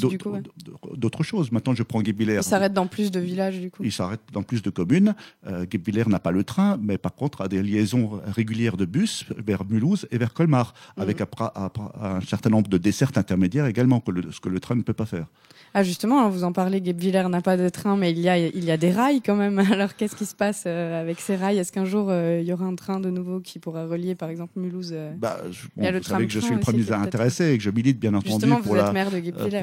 d'autres 0.96 1.24
choses. 1.24 1.52
Maintenant, 1.52 1.74
je 1.74 1.84
prends 1.84 2.02
Guébillère 2.02 2.44
dans 2.74 2.88
plus 2.88 3.12
de 3.12 3.20
villages 3.20 3.60
du 3.60 3.72
coup 3.72 3.84
Il 3.84 3.92
s'arrête 3.92 4.22
dans 4.34 4.44
plus 4.44 4.62
de 4.62 4.70
communes. 4.70 5.16
Euh, 5.48 5.66
n'a 6.08 6.20
pas 6.20 6.32
le 6.32 6.44
train, 6.44 6.78
mais 6.82 6.98
par 6.98 7.14
contre 7.14 7.42
a 7.42 7.48
des 7.48 7.62
liaisons 7.62 8.20
régulières 8.26 8.78
de 8.78 8.86
bus 8.86 9.26
vers 9.38 9.64
Mulhouse 9.66 10.08
et 10.12 10.18
vers 10.18 10.34
Colmar, 10.34 10.74
mhm. 10.98 11.04
avec 11.04 11.22
un 11.22 12.22
certain 12.22 12.50
nombre 12.50 12.70
de 12.70 12.78
dessertes 12.78 13.18
intermédiaires 13.18 13.68
également, 13.68 14.00
que 14.00 14.12
le, 14.12 14.32
ce 14.32 14.40
que 14.40 14.50
le 14.50 14.60
train 14.60 14.76
ne 14.76 14.82
peut 14.82 14.94
pas 14.94 15.06
faire. 15.06 15.28
Ah 15.74 15.84
justement, 15.84 16.28
vous 16.30 16.44
en 16.44 16.52
parlez, 16.52 16.82
Guebwiller 16.82 17.30
n'a 17.30 17.42
pas 17.42 17.56
de 17.56 17.70
train, 17.70 17.96
mais 17.96 18.12
il 18.12 18.20
y 18.20 18.28
a, 18.28 18.38
il 18.40 18.64
y 18.64 18.72
a 18.72 18.78
des 18.78 18.92
rails 18.92 19.22
quand 19.22 19.36
même. 19.36 19.60
Alors 19.72 19.96
qu'est-ce 19.96 20.16
qui 20.16 20.26
se 20.26 20.36
passe 20.36 20.64
euh, 20.66 21.00
avec 21.00 21.20
ces 21.20 21.36
rails? 21.36 21.60
Est-ce 21.60 21.72
qu'un 21.72 21.86
jour 21.86 22.08
euh, 22.10 22.40
il 22.42 22.48
y 22.48 22.54
aura 22.54 22.66
un 22.66 22.76
train 22.76 23.00
de 23.00 23.10
nouveau 23.10 23.29
qui 23.40 23.60
pourra 23.60 23.86
relier 23.86 24.16
par 24.16 24.30
exemple 24.30 24.60
Mulhouse 24.60 24.92
euh, 24.94 25.14
bah, 25.16 25.40
Vous 25.46 26.04
savez 26.04 26.28
que 26.28 26.34
je 26.34 26.40
suis 26.40 26.54
le 26.54 26.60
premier 26.60 26.92
intéressé 26.92 27.52
et 27.52 27.58
que 27.58 27.64
je 27.64 27.70
milite 27.70 28.00
bien 28.00 28.14
entendu 28.14 28.48
pour, 28.64 28.76
la, 28.76 28.94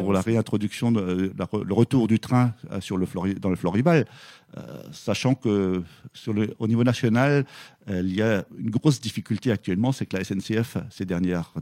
pour 0.00 0.12
la 0.12 0.20
réintroduction, 0.20 0.92
de, 0.92 1.32
le 1.36 1.74
retour 1.74 2.06
du 2.06 2.20
train 2.20 2.54
sur 2.80 2.96
le 2.96 3.06
dans 3.40 3.50
le 3.50 3.56
Florival. 3.56 4.06
sachant 4.92 5.34
que 5.34 5.82
sur 6.12 6.32
le, 6.32 6.54
au 6.58 6.68
niveau 6.68 6.84
national, 6.84 7.44
il 7.88 8.14
y 8.14 8.22
a 8.22 8.44
une 8.58 8.70
grosse 8.70 9.00
difficulté 9.00 9.50
actuellement, 9.50 9.92
c'est 9.92 10.06
que 10.06 10.16
la 10.16 10.24
SNCF, 10.24 10.76
ces 10.90 11.04
dernières 11.04 11.52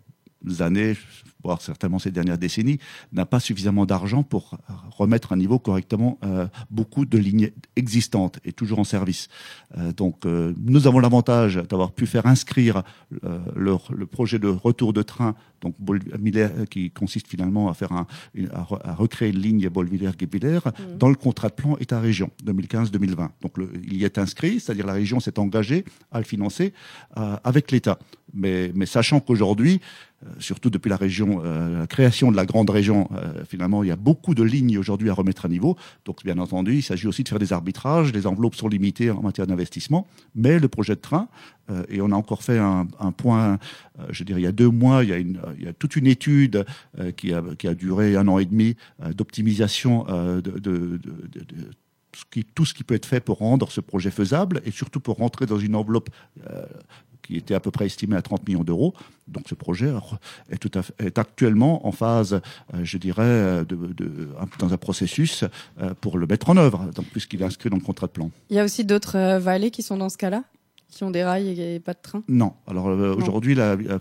années, 0.61 0.95
voire 1.45 1.61
certainement 1.61 1.99
ces 1.99 2.11
dernières 2.11 2.39
décennies, 2.39 2.79
n'a 3.13 3.27
pas 3.27 3.39
suffisamment 3.39 3.87
d'argent 3.87 4.23
pour 4.23 4.59
remettre 4.97 5.33
à 5.33 5.37
niveau 5.37 5.59
correctement 5.59 6.19
euh, 6.25 6.47
beaucoup 6.71 7.05
de 7.05 7.19
lignes 7.19 7.51
existantes 7.77 8.39
et 8.45 8.53
toujours 8.53 8.79
en 8.79 8.85
service. 8.85 9.29
Euh, 9.77 9.93
donc 9.93 10.25
euh, 10.25 10.55
nous 10.59 10.87
avons 10.87 11.01
l'avantage 11.01 11.57
d'avoir 11.69 11.93
pu 11.93 12.07
faire 12.07 12.27
inscrire 12.27 12.83
le, 13.21 13.77
le, 13.91 14.07
projet 14.07 14.39
de 14.39 14.49
retour 14.49 14.93
de 14.93 15.03
train 15.03 15.35
donc 15.61 15.75
qui 16.71 16.91
consiste 16.91 17.27
finalement 17.27 17.69
à 17.69 17.75
faire 17.75 17.93
un, 17.93 18.07
à, 18.53 18.95
recréer 18.95 19.31
une 19.31 19.39
ligne 19.39 19.69
Bolvillers-Guebwiller 19.69 20.61
mmh. 20.65 20.99
dans 20.99 21.09
le 21.09 21.15
contrat 21.15 21.49
de 21.49 21.55
plan 21.55 21.77
État-région 21.79 22.31
2015-2020. 22.45 23.29
Donc 23.41 23.59
le, 23.59 23.71
il 23.83 23.97
y 23.97 24.05
est 24.05 24.19
inscrit, 24.19 24.61
c'est-à-dire 24.61 24.87
la 24.87 24.93
région 24.93 25.21
s'est 25.21 25.39
engagée 25.39 25.85
à 26.13 26.19
le 26.19 26.25
financer 26.25 26.73
avec 27.15 27.71
l'État. 27.71 27.99
Mais, 28.35 28.73
mais 28.75 28.87
sachant 28.87 29.21
qu'aujourd'hui, 29.21 29.81
surtout 30.39 30.71
depuis 30.71 30.89
la 30.89 30.97
région 30.97 31.43
euh, 31.45 31.81
la 31.81 31.87
création 31.87 32.31
de 32.31 32.37
la 32.37 32.47
grande 32.47 32.71
région, 32.71 33.09
euh, 33.13 33.45
finalement, 33.49 33.83
il 33.83 33.89
y 33.89 33.93
a 33.93 33.97
beaucoup 33.97 34.35
de 34.35 34.43
lignes 34.43 34.79
aujourd'hui 34.79 35.11
à 35.11 35.15
remettre 35.15 35.47
à 35.47 35.49
niveau. 35.49 35.77
Donc, 36.05 36.25
bien 36.25 36.39
entendu, 36.39 36.77
il 36.77 36.83
s'agit 36.83 37.07
aussi 37.07 37.23
de 37.23 37.29
faire 37.29 37.39
des 37.39 37.53
arbitrages. 37.53 38.13
Les 38.13 38.27
enveloppes 38.27 38.55
sont 38.55 38.69
limitées 38.69 39.11
en 39.11 39.23
matière 39.23 39.47
d'investissement, 39.47 40.07
mais 40.35 40.59
le 40.59 40.69
projet 40.69 40.95
de 40.95 41.01
train, 41.01 41.29
euh, 41.71 41.85
et 41.89 42.01
on 42.01 42.11
a 42.11 42.15
encore 42.15 42.43
fait 42.43 42.59
un, 42.59 42.87
point, 43.17 43.59
je 44.11 44.25
dirais, 44.25 44.41
il 44.41 44.45
y 44.45 44.49
a 44.49 44.53
deux 44.53 44.69
mois, 44.69 45.05
il 45.05 45.37
y 45.61 45.67
a, 45.67 45.73
toute 45.73 45.97
une 45.97 46.07
étude 46.07 46.65
qui, 47.17 47.33
a, 47.33 47.75
duré 47.75 48.17
un 48.17 48.29
an 48.29 48.39
et 48.39 48.45
demi 48.45 48.77
d'optimisation 49.15 50.05
de 50.05 51.01
tout 52.55 52.65
ce 52.65 52.75
qui 52.75 52.85
peut 52.85 52.95
être 52.95 53.07
fait 53.07 53.21
pour 53.21 53.39
rendre 53.39 53.71
ce 53.71 53.81
projet 53.81 54.11
faisable 54.11 54.61
et 54.65 54.71
surtout 54.71 55.01
pour 55.01 55.17
rentrer 55.17 55.47
dans 55.47 55.59
une 55.59 55.75
enveloppe 55.75 56.11
qui 57.27 57.37
était 57.37 57.55
à 57.55 57.61
peu 57.61 57.71
près 57.71 57.87
estimé 57.87 58.17
à 58.17 58.23
30 58.23 58.47
millions 58.47 58.65
d'euros. 58.65 58.95
Donc 59.29 59.45
ce 59.49 59.55
projet 59.55 59.93
est, 60.51 61.19
actuellement 61.19 61.87
en 61.87 61.93
phase, 61.93 62.41
je 62.83 62.99
dirais, 62.99 63.65
dans 64.59 64.73
un 64.73 64.77
processus 64.77 65.45
pour 66.01 66.19
le 66.19 66.27
mettre 66.27 66.51
en 66.51 66.57
œuvre, 66.57 66.91
puisqu'il 67.13 67.41
est 67.43 67.47
inscrit 67.47 67.71
dans 67.71 67.77
le 67.77 67.83
contrat 67.83 68.07
de 68.07 68.13
plan. 68.13 68.31
Il 68.51 68.57
y 68.57 68.61
a 68.61 68.65
aussi 68.65 68.85
d'autres 68.85 69.39
vallées 69.39 69.71
qui 69.71 69.83
sont 69.83 69.97
dans 69.97 70.11
ce 70.11 70.19
cas-là? 70.19 70.45
Qui 70.89 71.05
ont 71.05 71.11
des 71.11 71.25
rails 71.25 71.61
et 71.61 71.81
pas 71.81 71.93
de 71.93 71.99
train 72.01 72.23
Non. 72.29 72.55
Alors 72.67 72.89
euh, 72.89 73.15
aujourd'hui, 73.15 73.57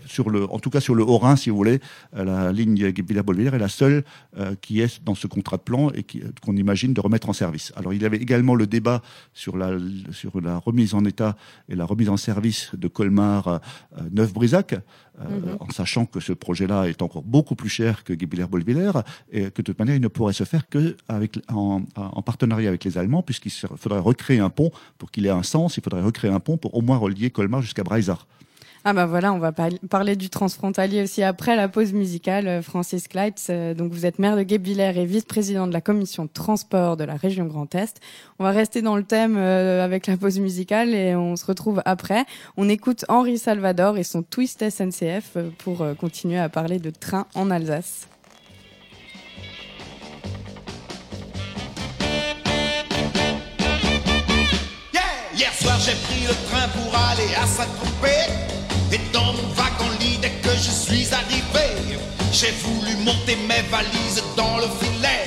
sur 0.06 0.30
le, 0.30 0.50
en 0.50 0.58
tout 0.58 0.70
cas 0.70 0.80
sur 0.80 0.94
le 0.94 1.02
Haut-Rhin, 1.02 1.36
si 1.36 1.50
vous 1.50 1.56
voulez, 1.56 1.80
euh, 2.16 2.24
la 2.24 2.52
ligne 2.52 2.90
Guebwiller-Bolvillers 2.90 3.54
est 3.54 3.58
la 3.58 3.68
seule 3.68 4.04
euh, 4.38 4.54
qui 4.60 4.80
est 4.80 5.02
dans 5.04 5.14
ce 5.14 5.26
contrat 5.26 5.56
de 5.56 5.62
plan 5.62 5.90
et 5.90 6.04
qu'on 6.44 6.56
imagine 6.56 6.94
de 6.94 7.00
remettre 7.00 7.28
en 7.28 7.32
service. 7.32 7.72
Alors 7.76 7.92
il 7.92 8.02
y 8.02 8.06
avait 8.06 8.18
également 8.18 8.54
le 8.54 8.66
débat 8.66 9.02
sur 9.32 9.56
la, 9.56 9.76
sur 10.12 10.40
la 10.40 10.58
remise 10.58 10.94
en 10.94 11.04
état 11.04 11.36
et 11.68 11.74
la 11.74 11.84
remise 11.84 12.08
en 12.08 12.16
service 12.16 12.70
de 12.74 12.88
Colmar-Neuf-Brisac. 12.88 14.76
Mhm. 15.18 15.58
en 15.60 15.70
sachant 15.70 16.06
que 16.06 16.18
ce 16.18 16.32
projet-là 16.32 16.88
est 16.88 17.00
encore 17.00 17.22
beaucoup 17.22 17.54
plus 17.54 17.68
cher 17.68 18.02
que 18.02 18.12
Guebwiller-Bolvillers 18.12 19.02
et 19.30 19.50
que 19.50 19.62
de 19.62 19.66
toute 19.66 19.78
manière, 19.78 19.94
il 19.94 20.00
ne 20.00 20.08
pourrait 20.08 20.32
se 20.32 20.42
faire 20.44 20.68
que 20.68 20.96
avec, 21.08 21.38
en, 21.48 21.82
en 21.94 22.22
partenariat 22.22 22.68
avec 22.68 22.82
les 22.82 22.98
Allemands, 22.98 23.22
puisqu'il 23.22 23.52
faudrait 23.52 24.00
recréer 24.00 24.40
un 24.40 24.50
pont 24.50 24.72
pour 24.98 25.12
qu'il 25.12 25.26
ait 25.26 25.30
un 25.30 25.44
sens. 25.44 25.76
Il 25.76 25.84
faudrait 25.84 26.02
recréer 26.02 26.32
un 26.32 26.40
pont 26.40 26.56
pour 26.56 26.74
au 26.74 26.80
moins 26.80 26.96
relier 26.96 27.30
Colmar 27.30 27.62
jusqu'à 27.62 27.84
Breisach. 27.84 28.26
Ah 28.86 28.92
bah 28.92 29.06
voilà, 29.06 29.32
on 29.32 29.38
va 29.38 29.50
parler 29.88 30.14
du 30.14 30.28
transfrontalier 30.28 31.02
aussi 31.02 31.22
après 31.22 31.56
la 31.56 31.68
pause 31.68 31.94
musicale. 31.94 32.46
Euh, 32.46 32.60
Francis 32.60 33.08
Kleitz, 33.08 33.46
euh, 33.48 33.72
donc 33.72 33.92
vous 33.92 34.04
êtes 34.04 34.18
maire 34.18 34.36
de 34.36 34.42
Guebwiller 34.42 34.92
et 34.98 35.06
vice-président 35.06 35.66
de 35.66 35.72
la 35.72 35.80
commission 35.80 36.28
transport 36.28 36.98
de 36.98 37.04
la 37.04 37.16
région 37.16 37.46
Grand 37.46 37.74
Est. 37.74 38.00
On 38.38 38.44
va 38.44 38.50
rester 38.50 38.82
dans 38.82 38.96
le 38.96 39.02
thème 39.02 39.38
euh, 39.38 39.82
avec 39.82 40.06
la 40.06 40.18
pause 40.18 40.38
musicale 40.38 40.90
et 40.90 41.16
on 41.16 41.34
se 41.34 41.46
retrouve 41.46 41.80
après. 41.86 42.26
On 42.58 42.68
écoute 42.68 43.06
Henri 43.08 43.38
Salvador 43.38 43.96
et 43.96 44.02
son 44.02 44.22
Twist 44.22 44.68
SNCF 44.68 45.38
pour 45.56 45.82
continuer 45.98 46.38
à 46.38 46.50
parler 46.50 46.78
de 46.78 46.90
train 46.90 47.26
en 47.34 47.50
Alsace. 47.50 48.06
Hier 55.34 55.52
soir 55.54 55.78
j'ai 55.80 55.92
pris 55.92 56.26
le 56.28 56.34
train 56.50 56.68
pour 56.68 56.94
aller 56.94 57.34
à 57.42 57.46
Saint-Tropez 57.46 57.93
monter 63.24 63.36
mes 63.46 63.62
valises 63.70 64.22
dans 64.36 64.56
le 64.58 64.66
filet. 64.80 65.24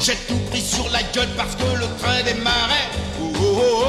J'ai 0.00 0.16
tout 0.28 0.38
pris 0.50 0.60
sur 0.60 0.88
la 0.90 1.02
gueule 1.14 1.28
parce 1.36 1.54
que 1.56 1.64
le 1.78 1.86
train 1.98 2.22
démarrait. 2.24 2.88
Oh, 3.20 3.32
oh, 3.36 3.84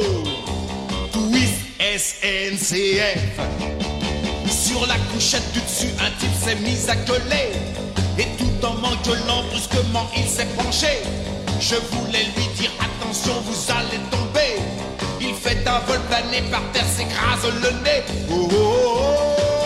oh, 0.00 0.28
Twist 1.12 1.60
SNCF 1.80 3.40
Sur 4.48 4.86
la 4.86 4.96
couchette 5.12 5.52
du 5.52 5.60
dessus 5.60 5.92
un 6.00 6.10
type 6.18 6.34
s'est 6.42 6.56
mis 6.56 6.88
à 6.88 6.96
gueuler. 6.96 7.52
Et 8.18 8.26
tout 8.38 8.66
en 8.66 8.74
m'engueulant 8.74 9.42
brusquement 9.50 10.10
il 10.16 10.26
s'est 10.26 10.48
penché. 10.56 11.02
Je 11.60 11.76
voulais 11.76 12.24
lui 12.36 12.48
dire 12.58 12.72
attention, 12.78 13.34
vous 13.44 13.72
allez 13.72 14.00
tomber. 14.10 14.60
Il 15.20 15.34
fait 15.34 15.66
un 15.66 15.78
vol 15.80 16.00
plané 16.08 16.42
par 16.50 16.62
terre, 16.72 16.86
s'écrase 16.86 17.46
le 17.62 17.70
nez. 17.82 18.02
Oh, 18.30 18.48
oh, 18.52 18.56
oh, 18.58 19.63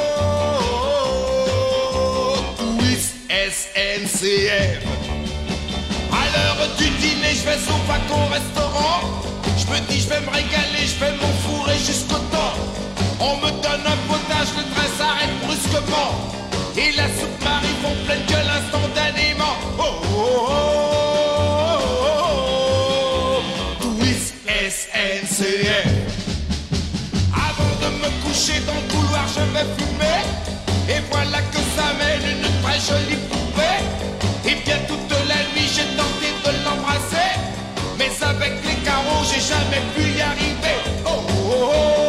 SNCF. 3.49 4.85
À 6.13 6.25
l'heure 6.33 6.69
du 6.77 6.91
dîner, 7.01 7.33
je 7.33 7.45
vais 7.47 7.57
au 7.73 7.79
wagon 7.89 8.27
restaurant. 8.31 9.01
Je 9.57 9.65
me 9.73 9.81
dis, 9.89 10.01
je 10.03 10.09
vais 10.11 10.21
me 10.21 10.29
régaler, 10.29 10.85
je 10.85 10.99
vais 11.03 11.13
m'enfourrer 11.13 11.79
jusqu'au 11.79 12.19
temps. 12.31 12.55
On 13.21 13.37
me 13.37 13.51
donne 13.63 13.87
un 13.87 13.97
potage, 14.07 14.49
le 14.55 14.65
train 14.75 14.89
s'arrête 14.99 15.35
brusquement. 15.43 16.11
Et 16.77 16.93
la 16.93 17.05
soupe 17.05 17.43
m'arrive 17.43 17.87
en 17.87 17.97
pleine 18.05 18.27
gueule 18.29 18.51
instantanément. 18.61 19.57
Oh, 19.79 19.83
oh, 19.83 20.49
oh. 20.51 20.69
Avant 27.33 27.75
de 27.83 27.89
me 27.97 28.11
coucher 28.23 28.61
dans 28.67 28.75
le 28.75 28.93
couloir, 28.93 29.27
je 29.35 29.41
vais 29.55 29.67
fumer. 29.79 30.48
Et 30.89 31.01
voilà 31.11 31.39
que 31.53 31.59
ça 31.77 31.93
mène 31.99 32.25
une 32.35 32.63
très 32.63 32.81
jolie 32.81 33.21
poupée. 33.29 33.85
Et 34.47 34.55
bien 34.65 34.79
toute 34.89 35.11
la 35.29 35.41
nuit, 35.53 35.69
j'ai 35.75 35.85
tenté 35.97 36.29
de 36.45 36.65
l'embrasser. 36.65 37.33
Mais 37.99 38.11
avec 38.23 38.53
les 38.65 38.83
carreaux, 38.83 39.23
j'ai 39.31 39.41
jamais 39.41 39.83
pu 39.95 40.17
y 40.17 40.23
arriver. 40.23 40.79
Oh, 41.05 41.11
oh, 41.11 41.53
oh, 41.53 41.73
oh, 41.73 42.08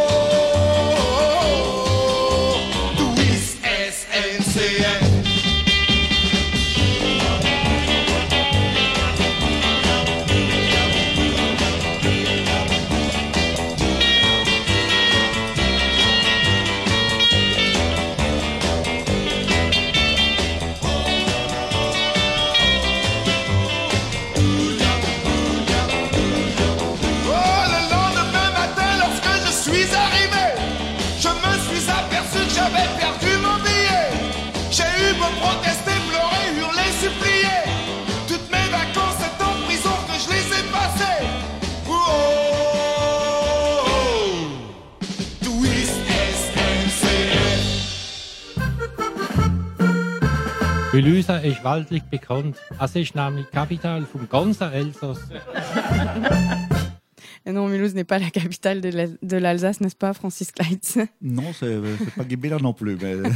Lüsa 51.40 51.48
ist 51.48 51.64
weltlich 51.64 52.04
bekannt. 52.04 52.58
Es 52.80 52.96
ist 52.96 53.16
nämlich 53.16 53.50
Kapital 53.52 54.06
vom 54.06 54.28
ganzen 54.28 54.72
Elsass. 54.72 55.20
Et 57.50 57.52
non, 57.52 57.68
Mulhouse 57.68 57.96
n'est 57.96 58.04
pas 58.04 58.20
la 58.20 58.30
capitale 58.30 58.80
de 58.80 59.38
l'Alsace, 59.38 59.82
n'est-ce 59.82 59.96
pas, 59.96 60.14
Francis 60.14 60.52
Kleitz? 60.52 61.00
Non, 61.20 61.52
c'est 61.60 61.80
pas 62.16 62.24
Guébéla 62.24 62.58
non 62.62 62.74
plus. 62.74 62.96
Mais... 63.02 63.16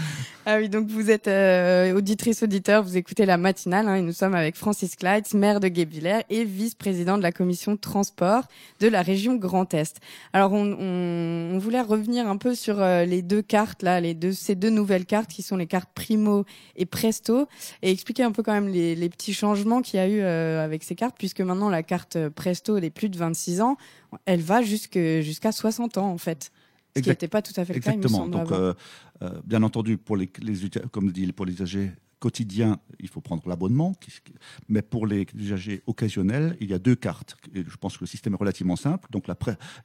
ah 0.46 0.56
oui, 0.56 0.70
donc 0.70 0.88
vous 0.88 1.10
êtes 1.10 1.28
euh, 1.28 1.92
auditrice, 1.92 2.42
auditeur, 2.42 2.82
vous 2.82 2.96
écoutez 2.96 3.26
la 3.26 3.36
matinale, 3.36 3.88
hein, 3.88 3.96
et 3.96 4.00
nous 4.00 4.14
sommes 4.14 4.34
avec 4.34 4.56
Francis 4.56 4.96
Kleitz, 4.96 5.34
maire 5.34 5.60
de 5.60 5.68
Guébillère 5.68 6.22
et 6.30 6.44
vice-président 6.44 7.18
de 7.18 7.22
la 7.22 7.30
commission 7.30 7.76
transport 7.76 8.44
de 8.80 8.88
la 8.88 9.02
région 9.02 9.36
Grand 9.36 9.74
Est. 9.74 9.98
Alors, 10.32 10.54
on, 10.54 10.74
on, 10.80 11.54
on 11.54 11.58
voulait 11.58 11.82
revenir 11.82 12.26
un 12.26 12.38
peu 12.38 12.54
sur 12.54 12.80
euh, 12.80 13.04
les 13.04 13.20
deux 13.20 13.42
cartes, 13.42 13.82
là, 13.82 14.00
les 14.00 14.14
deux, 14.14 14.32
ces 14.32 14.54
deux 14.54 14.70
nouvelles 14.70 15.04
cartes 15.04 15.30
qui 15.30 15.42
sont 15.42 15.58
les 15.58 15.66
cartes 15.66 15.90
Primo 15.94 16.46
et 16.76 16.86
Presto, 16.86 17.48
et 17.82 17.90
expliquer 17.90 18.22
un 18.22 18.32
peu 18.32 18.42
quand 18.42 18.54
même 18.54 18.68
les, 18.68 18.94
les 18.94 19.10
petits 19.10 19.34
changements 19.34 19.82
qu'il 19.82 20.00
y 20.00 20.02
a 20.02 20.08
eu 20.08 20.20
euh, 20.22 20.64
avec 20.64 20.84
ces 20.84 20.94
cartes, 20.94 21.16
puisque 21.18 21.42
maintenant 21.42 21.68
la 21.68 21.82
carte 21.82 22.30
Presto 22.30 22.80
des 22.80 22.88
plus 22.88 23.10
de 23.10 23.18
20 23.18 23.41
26 23.42 23.60
ans, 23.60 23.76
elle 24.26 24.40
va 24.40 24.62
jusqu'à 24.62 25.52
60 25.52 25.98
ans 25.98 26.10
en 26.10 26.18
fait. 26.18 26.52
Ce 26.96 27.00
qui 27.00 27.08
n'était 27.08 27.28
pas 27.28 27.40
tout 27.40 27.58
à 27.58 27.64
fait 27.64 27.74
le 27.74 27.80
cas. 27.80 27.92
Exactement. 27.92 28.28
Donc, 28.28 28.52
euh, 28.52 28.74
euh, 29.22 29.40
bien 29.44 29.62
entendu, 29.62 29.96
pour 29.96 30.16
les, 30.16 30.30
les, 30.42 30.54
comme 30.90 31.10
dit 31.10 31.32
pour 31.32 31.46
les 31.46 31.62
âgés 31.62 31.90
quotidien, 32.18 32.78
il 33.00 33.08
faut 33.08 33.20
prendre 33.20 33.42
l'abonnement. 33.48 33.94
Mais 34.68 34.82
pour 34.82 35.06
les 35.06 35.26
usagers 35.34 35.82
occasionnels, 35.86 36.56
il 36.60 36.70
y 36.70 36.74
a 36.74 36.78
deux 36.78 36.94
cartes. 36.94 37.36
je 37.52 37.76
pense 37.76 37.96
que 37.96 38.04
le 38.04 38.06
système 38.06 38.34
est 38.34 38.36
relativement 38.36 38.76
simple. 38.76 39.08
Donc 39.10 39.26
la, 39.26 39.36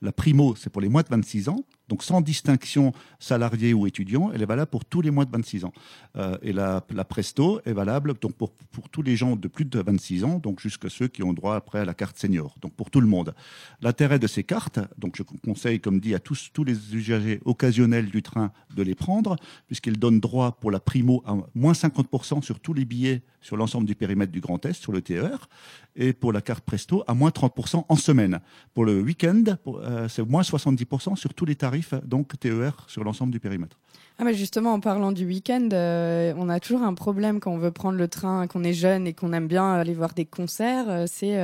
la 0.02 0.12
primo, 0.12 0.56
c'est 0.56 0.70
pour 0.70 0.82
les 0.82 0.90
moins 0.90 1.02
de 1.02 1.08
26 1.10 1.50
ans. 1.50 1.64
Donc 1.88 2.04
sans 2.04 2.22
distinction 2.22 2.94
salarié 3.20 3.74
ou 3.74 3.88
étudiant, 3.88 4.32
elle 4.34 4.42
est 4.42 4.46
valable 4.46 4.70
pour 4.70 4.86
tous 4.86 5.02
les 5.02 5.12
moins 5.12 5.26
de 5.26 5.32
26 5.32 5.66
ans. 5.66 5.74
Euh, 6.16 6.38
et 6.42 6.52
la, 6.52 6.82
presto 7.08 7.62
est 7.66 7.74
valable 7.74 8.14
donc 8.20 8.34
pour, 8.34 8.52
tous 8.92 9.02
les 9.02 9.16
gens 9.16 9.36
de 9.36 9.48
plus 9.48 9.66
de 9.66 9.80
26 9.80 10.24
ans, 10.24 10.40
donc 10.40 10.60
jusqu'à 10.60 10.90
ceux 10.90 11.08
qui 11.08 11.24
ont 11.24 11.34
droit 11.34 11.56
après 11.56 11.80
à 11.80 11.86
la 11.86 11.94
carte 11.94 12.18
senior. 12.18 12.56
Donc 12.62 12.74
pour 12.74 12.90
tout 12.90 13.02
le 13.02 13.08
monde. 13.08 13.34
L'intérêt 13.82 14.20
de 14.20 14.28
ces 14.28 14.44
cartes, 14.44 14.80
donc 14.98 15.16
je 15.18 15.24
conseille, 15.24 15.80
comme 15.80 16.00
dit, 16.00 16.14
à 16.14 16.20
tous, 16.20 16.50
tous 16.54 16.64
les 16.64 16.96
usagers 16.96 17.40
occasionnels 17.46 18.10
du 18.10 18.22
train 18.22 18.52
de 18.76 18.84
les 18.84 18.96
prendre, 18.96 19.36
puisqu'ils 19.68 19.98
donnent 19.98 20.20
droit 20.20 20.54
pour 20.60 20.72
la 20.72 20.80
primo 20.80 21.24
à 21.26 21.36
moins 21.56 21.74
50% 21.74 22.42
sur 22.42 22.60
tous 22.60 22.74
les 22.74 22.86
billets 22.86 23.24
sur 23.48 23.56
l'ensemble 23.56 23.88
du 23.88 23.96
périmètre 23.96 24.32
du 24.32 24.42
Grand 24.42 24.64
Est, 24.66 24.74
sur 24.74 24.92
le 24.92 25.02
TER, 25.02 25.48
et 25.96 26.12
pour 26.12 26.34
la 26.34 26.42
carte 26.42 26.66
Presto, 26.66 27.04
à 27.08 27.14
moins 27.14 27.30
30% 27.30 27.86
en 27.88 27.96
semaine. 27.96 28.42
Pour 28.74 28.84
le 28.84 29.02
week-end, 29.02 29.44
euh, 29.68 30.10
c'est 30.10 30.28
moins 30.28 30.42
70% 30.42 31.16
sur 31.16 31.34
tous 31.34 31.46
les 31.46 31.56
tarifs 31.56 31.77
donc 32.06 32.40
TER 32.40 32.74
sur 32.88 33.04
l'ensemble 33.04 33.32
du 33.32 33.40
périmètre. 33.40 33.78
Ah 34.20 34.24
mais 34.24 34.34
justement, 34.34 34.74
en 34.74 34.80
parlant 34.80 35.12
du 35.12 35.26
week-end, 35.26 35.70
euh, 35.74 36.34
on 36.38 36.50
a 36.50 36.60
toujours 36.60 36.82
un 36.82 36.96
problème 36.96 37.40
quand 37.40 37.52
on 37.52 37.60
veut 37.60 37.72
prendre 37.72 37.98
le 38.00 38.08
train, 38.08 38.48
qu'on 38.48 38.64
est 38.64 38.74
jeune 38.74 39.06
et 39.06 39.14
qu'on 39.14 39.32
aime 39.32 39.48
bien 39.48 39.74
aller 39.74 39.94
voir 39.94 40.14
des 40.14 40.26
concerts. 40.26 40.90
Euh, 40.90 41.06
c'est 41.08 41.38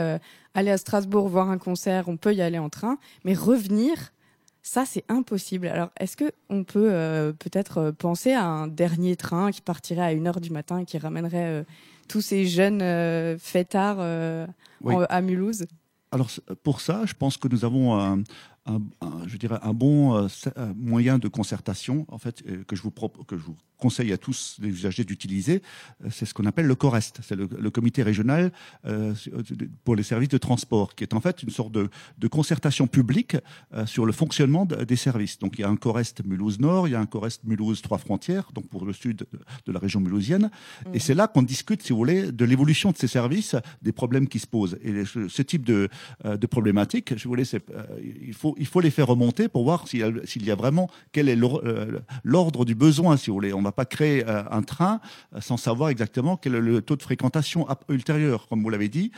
aller 0.56 0.72
à 0.72 0.78
Strasbourg 0.78 1.28
voir 1.30 1.50
un 1.52 1.58
concert, 1.60 2.08
on 2.08 2.18
peut 2.18 2.34
y 2.34 2.42
aller 2.42 2.58
en 2.60 2.70
train, 2.70 2.98
mais 3.26 3.34
revenir, 3.34 4.12
Ça, 4.66 4.86
c'est 4.86 5.04
impossible. 5.10 5.68
Alors, 5.68 5.90
est-ce 6.00 6.16
que 6.16 6.32
on 6.50 6.64
peut 6.64 6.88
euh, 6.90 7.34
peut-être 7.34 7.78
euh, 7.80 7.92
penser 7.92 8.32
à 8.32 8.46
un 8.46 8.68
dernier 8.68 9.18
train 9.18 9.52
qui 9.52 9.60
partirait 9.62 10.02
à 10.02 10.14
1h 10.16 10.40
du 10.40 10.52
matin 10.52 10.78
et 10.80 10.86
qui 10.86 10.98
ramènerait 10.98 11.50
euh, 11.50 11.64
tous 12.08 12.22
ces 12.22 12.46
jeunes 12.46 12.82
euh, 12.82 13.38
fêtards 13.38 13.98
euh, 14.00 14.48
Oui. 14.82 14.96
en- 14.96 15.02
à 15.10 15.20
Mulhouse? 15.22 15.66
Alors 16.14 16.30
pour 16.64 16.80
ça, 16.80 17.02
je 17.06 17.14
pense 17.14 17.36
que 17.36 17.50
nous 17.50 17.66
avons 17.66 18.00
un, 18.00 18.24
un- 18.66 18.80
un- 19.02 19.28
je 19.28 19.38
dirais 19.38 19.60
un 19.62 19.74
bon 19.74 20.16
euh, 20.16 20.28
euh, 20.58 20.74
moyen 20.76 21.18
de 21.20 21.28
concertation, 21.28 22.06
en 22.10 22.18
fait, 22.18 22.44
euh, 22.48 22.64
que 22.66 22.76
je 22.76 22.82
vous 22.84 22.92
que 23.28 23.38
je 23.38 23.44
vous 23.44 23.56
conseille 23.78 24.14
à 24.14 24.18
tous 24.18 24.58
les 24.62 24.70
usagers 24.70 25.04
d'utiliser. 25.04 25.62
Euh, 26.06 26.08
C'est 26.10 26.26
ce 26.26 26.34
qu'on 26.34 26.46
appelle 26.46 26.68
le 26.68 26.76
COREST, 26.76 27.20
c'est 27.22 27.36
le, 27.36 27.50
le 27.60 27.70
comité 27.70 28.02
régional 28.04 28.52
pour 29.84 29.96
les 29.96 30.04
services 30.04 30.30
de 30.30 30.38
transport, 30.38 30.96
qui 30.96 31.04
est 31.04 31.14
en 31.14 31.20
fait 31.20 31.44
une 31.44 31.50
sorte 31.50 31.72
de, 31.72 31.90
de 32.18 32.28
concertation 32.28 32.88
publique 32.88 33.36
sur 33.86 34.06
le 34.06 34.12
fonctionnement 34.12 34.66
de- 34.66 34.84
des 34.84 34.96
services. 34.96 35.40
Donc 35.40 35.58
il 35.58 35.62
y 35.62 35.64
a 35.66 35.70
un 35.70 35.76
COREST 35.76 36.24
Mulhouse 36.26 36.60
Nord, 36.60 36.88
il 36.88 36.92
y 36.92 36.96
a 36.96 37.00
un 37.00 37.06
COREST 37.06 37.44
Mulhouse 37.44 37.82
Trois 37.82 37.98
Frontières, 37.98 38.50
donc 38.54 38.68
pour 38.70 38.86
le 38.86 38.94
sud 38.94 39.18
de, 39.18 39.72
la 39.72 39.80
région 39.80 40.00
mulhousienne. 40.00 40.50
Et 40.94 41.00
c'est 41.00 41.14
là 41.16 41.28
qu'on 41.28 41.42
discute, 41.44 41.82
si 41.82 41.92
vous 41.92 41.98
voulez, 41.98 42.32
de 42.32 42.46
l'évolution 42.46 42.92
de 42.92 42.98
ces 42.98 43.08
services, 43.08 43.56
des 43.82 43.92
problèmes 43.92 44.28
qui 44.28 44.40
se 44.40 44.48
posent. 44.48 44.78
Et 44.82 44.92
les- 44.92 45.06
ce, 45.06 45.28
ce 45.28 45.42
type 45.42 45.66
de, 45.66 45.90
de 46.24 46.48
voulez, 47.30 47.46
c'est, 47.46 47.70
euh, 47.72 47.84
il, 48.02 48.34
faut, 48.34 48.53
il 48.58 48.66
faut 48.66 48.80
les 48.80 48.92
faire 48.92 49.08
remonter 49.08 49.48
pour 49.48 49.64
voir 49.64 49.88
s'il 49.88 50.00
y 50.00 50.04
a, 50.04 50.12
s'il 50.26 50.46
y 50.46 50.52
a 50.52 50.56
vraiment 50.56 50.90
quel 51.12 51.30
est 51.30 51.38
euh, 51.42 52.00
l'ordre 52.24 52.66
du 52.66 52.76
besoin, 52.76 53.18
si 53.18 53.30
vous 53.30 53.36
voulez. 53.36 53.54
On 53.54 53.60
ne 53.60 53.64
va 53.66 53.72
pas 53.72 53.86
créer 53.86 54.24
euh, 54.28 54.44
un 54.52 54.62
train 54.62 55.00
euh, 55.36 55.42
sans 55.42 55.58
savoir 55.58 55.90
exactement 55.90 56.38
quel 56.38 56.56
est 56.56 56.62
le 56.62 56.82
taux 56.82 56.96
de 56.96 57.04
fréquentation 57.04 57.68
ultérieur. 57.90 58.48
Comme 58.48 58.64
vous 58.64 58.70
l'avez 58.70 58.90
dit, 58.90 59.12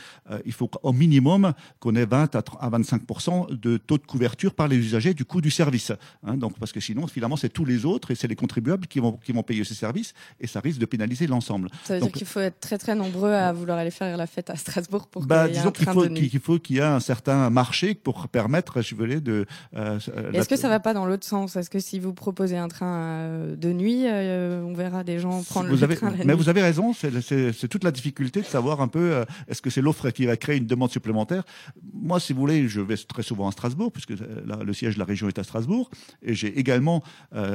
il 0.44 0.52
faut 0.52 0.70
au 0.82 0.92
minimum 0.92 1.52
qu'on 1.80 1.94
ait 1.96 2.06
20 2.06 2.34
à, 2.34 2.42
30 2.42 2.58
à 2.60 2.68
25 2.68 3.02
de 3.50 3.76
taux 3.76 3.98
de 3.98 4.06
couverture 4.06 4.54
par 4.54 4.68
les 4.68 4.76
usagers 4.76 5.14
du 5.14 5.24
coût 5.24 5.40
du 5.40 5.50
service. 5.50 5.92
Hein, 6.22 6.36
donc, 6.36 6.58
parce 6.58 6.72
que 6.72 6.80
sinon, 6.80 7.06
finalement, 7.06 7.36
c'est 7.36 7.48
tous 7.48 7.64
les 7.64 7.84
autres 7.84 8.10
et 8.10 8.14
c'est 8.14 8.28
les 8.28 8.36
contribuables 8.36 8.86
qui 8.86 9.00
vont, 9.00 9.12
qui 9.12 9.32
vont 9.32 9.42
payer 9.42 9.64
ces 9.64 9.74
services 9.74 10.14
et 10.40 10.46
ça 10.46 10.60
risque 10.60 10.78
de 10.78 10.86
pénaliser 10.86 11.26
l'ensemble. 11.26 11.68
Ça 11.84 11.94
veut 11.94 12.00
Donc- 12.00 12.10
dire 12.12 12.18
qu'il 12.18 12.26
faut 12.26 12.40
être 12.40 12.60
très 12.60 12.78
très 12.78 12.94
nombreux 12.94 13.32
à 13.32 13.52
vouloir 13.52 13.78
aller 13.78 13.90
faire 13.90 14.16
la 14.16 14.26
fête 14.26 14.50
à 14.50 14.56
Strasbourg 14.56 15.06
pour 15.08 15.26
Bah, 15.26 15.46
qu'il 15.46 15.54
y 15.54 15.56
ait 15.56 15.58
disons 15.58 15.68
un 15.68 15.72
qu'il 15.72 15.84
train 15.84 15.94
faut 15.94 16.04
de 16.04 16.08
nuit. 16.10 16.30
qu'il 16.30 16.40
faut 16.40 16.58
qu'il 16.58 16.76
y 16.76 16.78
ait 16.78 16.82
un 16.82 17.00
certain 17.00 17.50
marché 17.50 17.94
pour 17.94 18.28
permettre, 18.28 18.82
je 18.82 18.94
veux 18.94 19.06
dire, 19.08 19.20
de. 19.26 19.44
euh, 19.76 19.98
euh, 20.16 20.32
Est-ce 20.32 20.48
que 20.48 20.56
ça 20.56 20.68
va 20.68 20.80
pas 20.80 20.94
dans 20.94 21.04
l'autre 21.06 21.26
sens? 21.26 21.56
Est-ce 21.56 21.68
que 21.70 21.78
si 21.80 21.98
vous 21.98 22.12
proposez 22.14 22.56
un 22.56 22.68
train 22.68 22.96
euh, 22.96 23.56
de 23.56 23.72
nuit, 23.72 24.04
euh, 24.06 24.62
on 24.62 24.72
verra 24.72 25.04
des 25.04 25.18
gens 25.18 25.42
prendre 25.42 25.68
vous 25.68 25.76
le 25.76 25.82
avez, 25.84 25.96
train 25.96 26.10
la 26.10 26.18
mais 26.18 26.24
nuit? 26.26 26.32
vous 26.38 26.48
avez 26.48 26.62
raison, 26.62 26.92
c'est- 26.92 27.68
toute 27.68 27.84
la 27.84 27.90
difficulté 27.90 28.40
de 28.40 28.46
savoir 28.46 28.80
un 28.80 28.88
peu 28.88 29.12
euh, 29.12 29.24
est-ce 29.48 29.60
que 29.60 29.70
c'est 29.70 29.82
l'offre 29.82 30.08
qui 30.10 30.26
va 30.26 30.36
créer 30.36 30.56
une 30.56 30.66
demande 30.66 30.90
supplémentaire. 30.90 31.44
Moi, 31.92 32.20
si 32.20 32.32
vous 32.32 32.40
voulez, 32.40 32.68
je 32.68 32.80
vais 32.80 32.96
très 32.96 33.22
souvent 33.22 33.48
à 33.48 33.52
Strasbourg, 33.52 33.90
puisque 33.92 34.14
la- 34.46 34.62
le 34.62 34.72
siège 34.72 34.94
de 34.94 34.98
la 35.00 35.04
région 35.04 35.28
est 35.28 35.38
à 35.38 35.44
Strasbourg, 35.44 35.90
et 36.22 36.34
j'ai 36.34 36.58
également, 36.58 37.02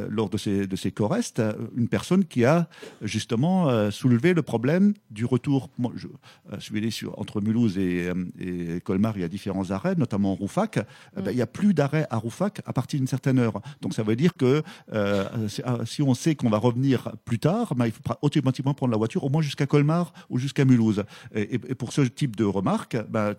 lors 0.10 0.30
de 0.30 0.38
ces, 0.38 0.68
de 0.68 0.76
ces 0.76 0.92
corestes, 0.92 1.42
une 1.76 1.88
personne 1.88 2.26
qui 2.26 2.46
a 2.46 2.68
justement 3.02 3.90
soulevé 3.92 4.34
le 4.34 4.42
problème 4.42 4.94
du 5.10 5.26
retour. 5.26 5.70
Moi, 5.78 5.92
je, 5.96 6.08
suis 6.60 6.78
allé 6.78 6.92
sur, 6.92 7.18
entre 7.20 7.42
Mulhouse 7.42 7.78
et, 7.78 8.10
et 8.40 8.82
Colmar, 8.82 9.14
il 9.18 9.22
y 9.22 9.24
a 9.24 9.28
différents 9.28 9.72
arrêts, 9.72 9.96
notamment 9.96 10.36
Roufac. 10.36 10.80
Eh 11.18 11.22
ben, 11.22 11.32
il 11.32 11.36
n'y 11.36 11.42
a 11.42 11.48
plus 11.48 11.61
d'arrêt 11.74 12.06
à 12.10 12.18
Roufac 12.18 12.62
à 12.66 12.74
partir 12.74 13.00
d'une 13.00 13.08
certaine 13.08 13.40
heure. 13.40 13.62
Donc 13.82 13.94
ça 13.94 14.04
veut 14.04 14.16
dire 14.16 14.34
que 14.36 14.64
euh, 14.94 15.48
si- 15.48 15.62
euh, 15.66 15.86
si 15.86 16.02
on 16.02 16.14
sait 16.14 16.36
qu'on 16.36 16.50
va 16.50 16.58
revenir 16.58 17.10
plus 17.26 17.40
tard, 17.40 17.76
ben, 17.76 17.86
il 17.86 17.92
faut 17.92 18.02
pra- 18.02 18.18
automatiquement 18.22 18.74
prendre 18.74 18.92
la 18.92 18.98
voiture 18.98 19.24
au 19.24 19.30
moins 19.30 19.42
jusqu'à 19.42 19.66
Colmar 19.66 20.14
ou 20.30 20.38
jusqu'à 20.38 20.66
Mulhouse. 20.66 21.04
Et, 21.36 21.58
pour 21.76 21.94
ce 21.94 22.02
type 22.02 22.36
de 22.36 22.44
remarques, 22.44 22.98
ben, 23.10 23.34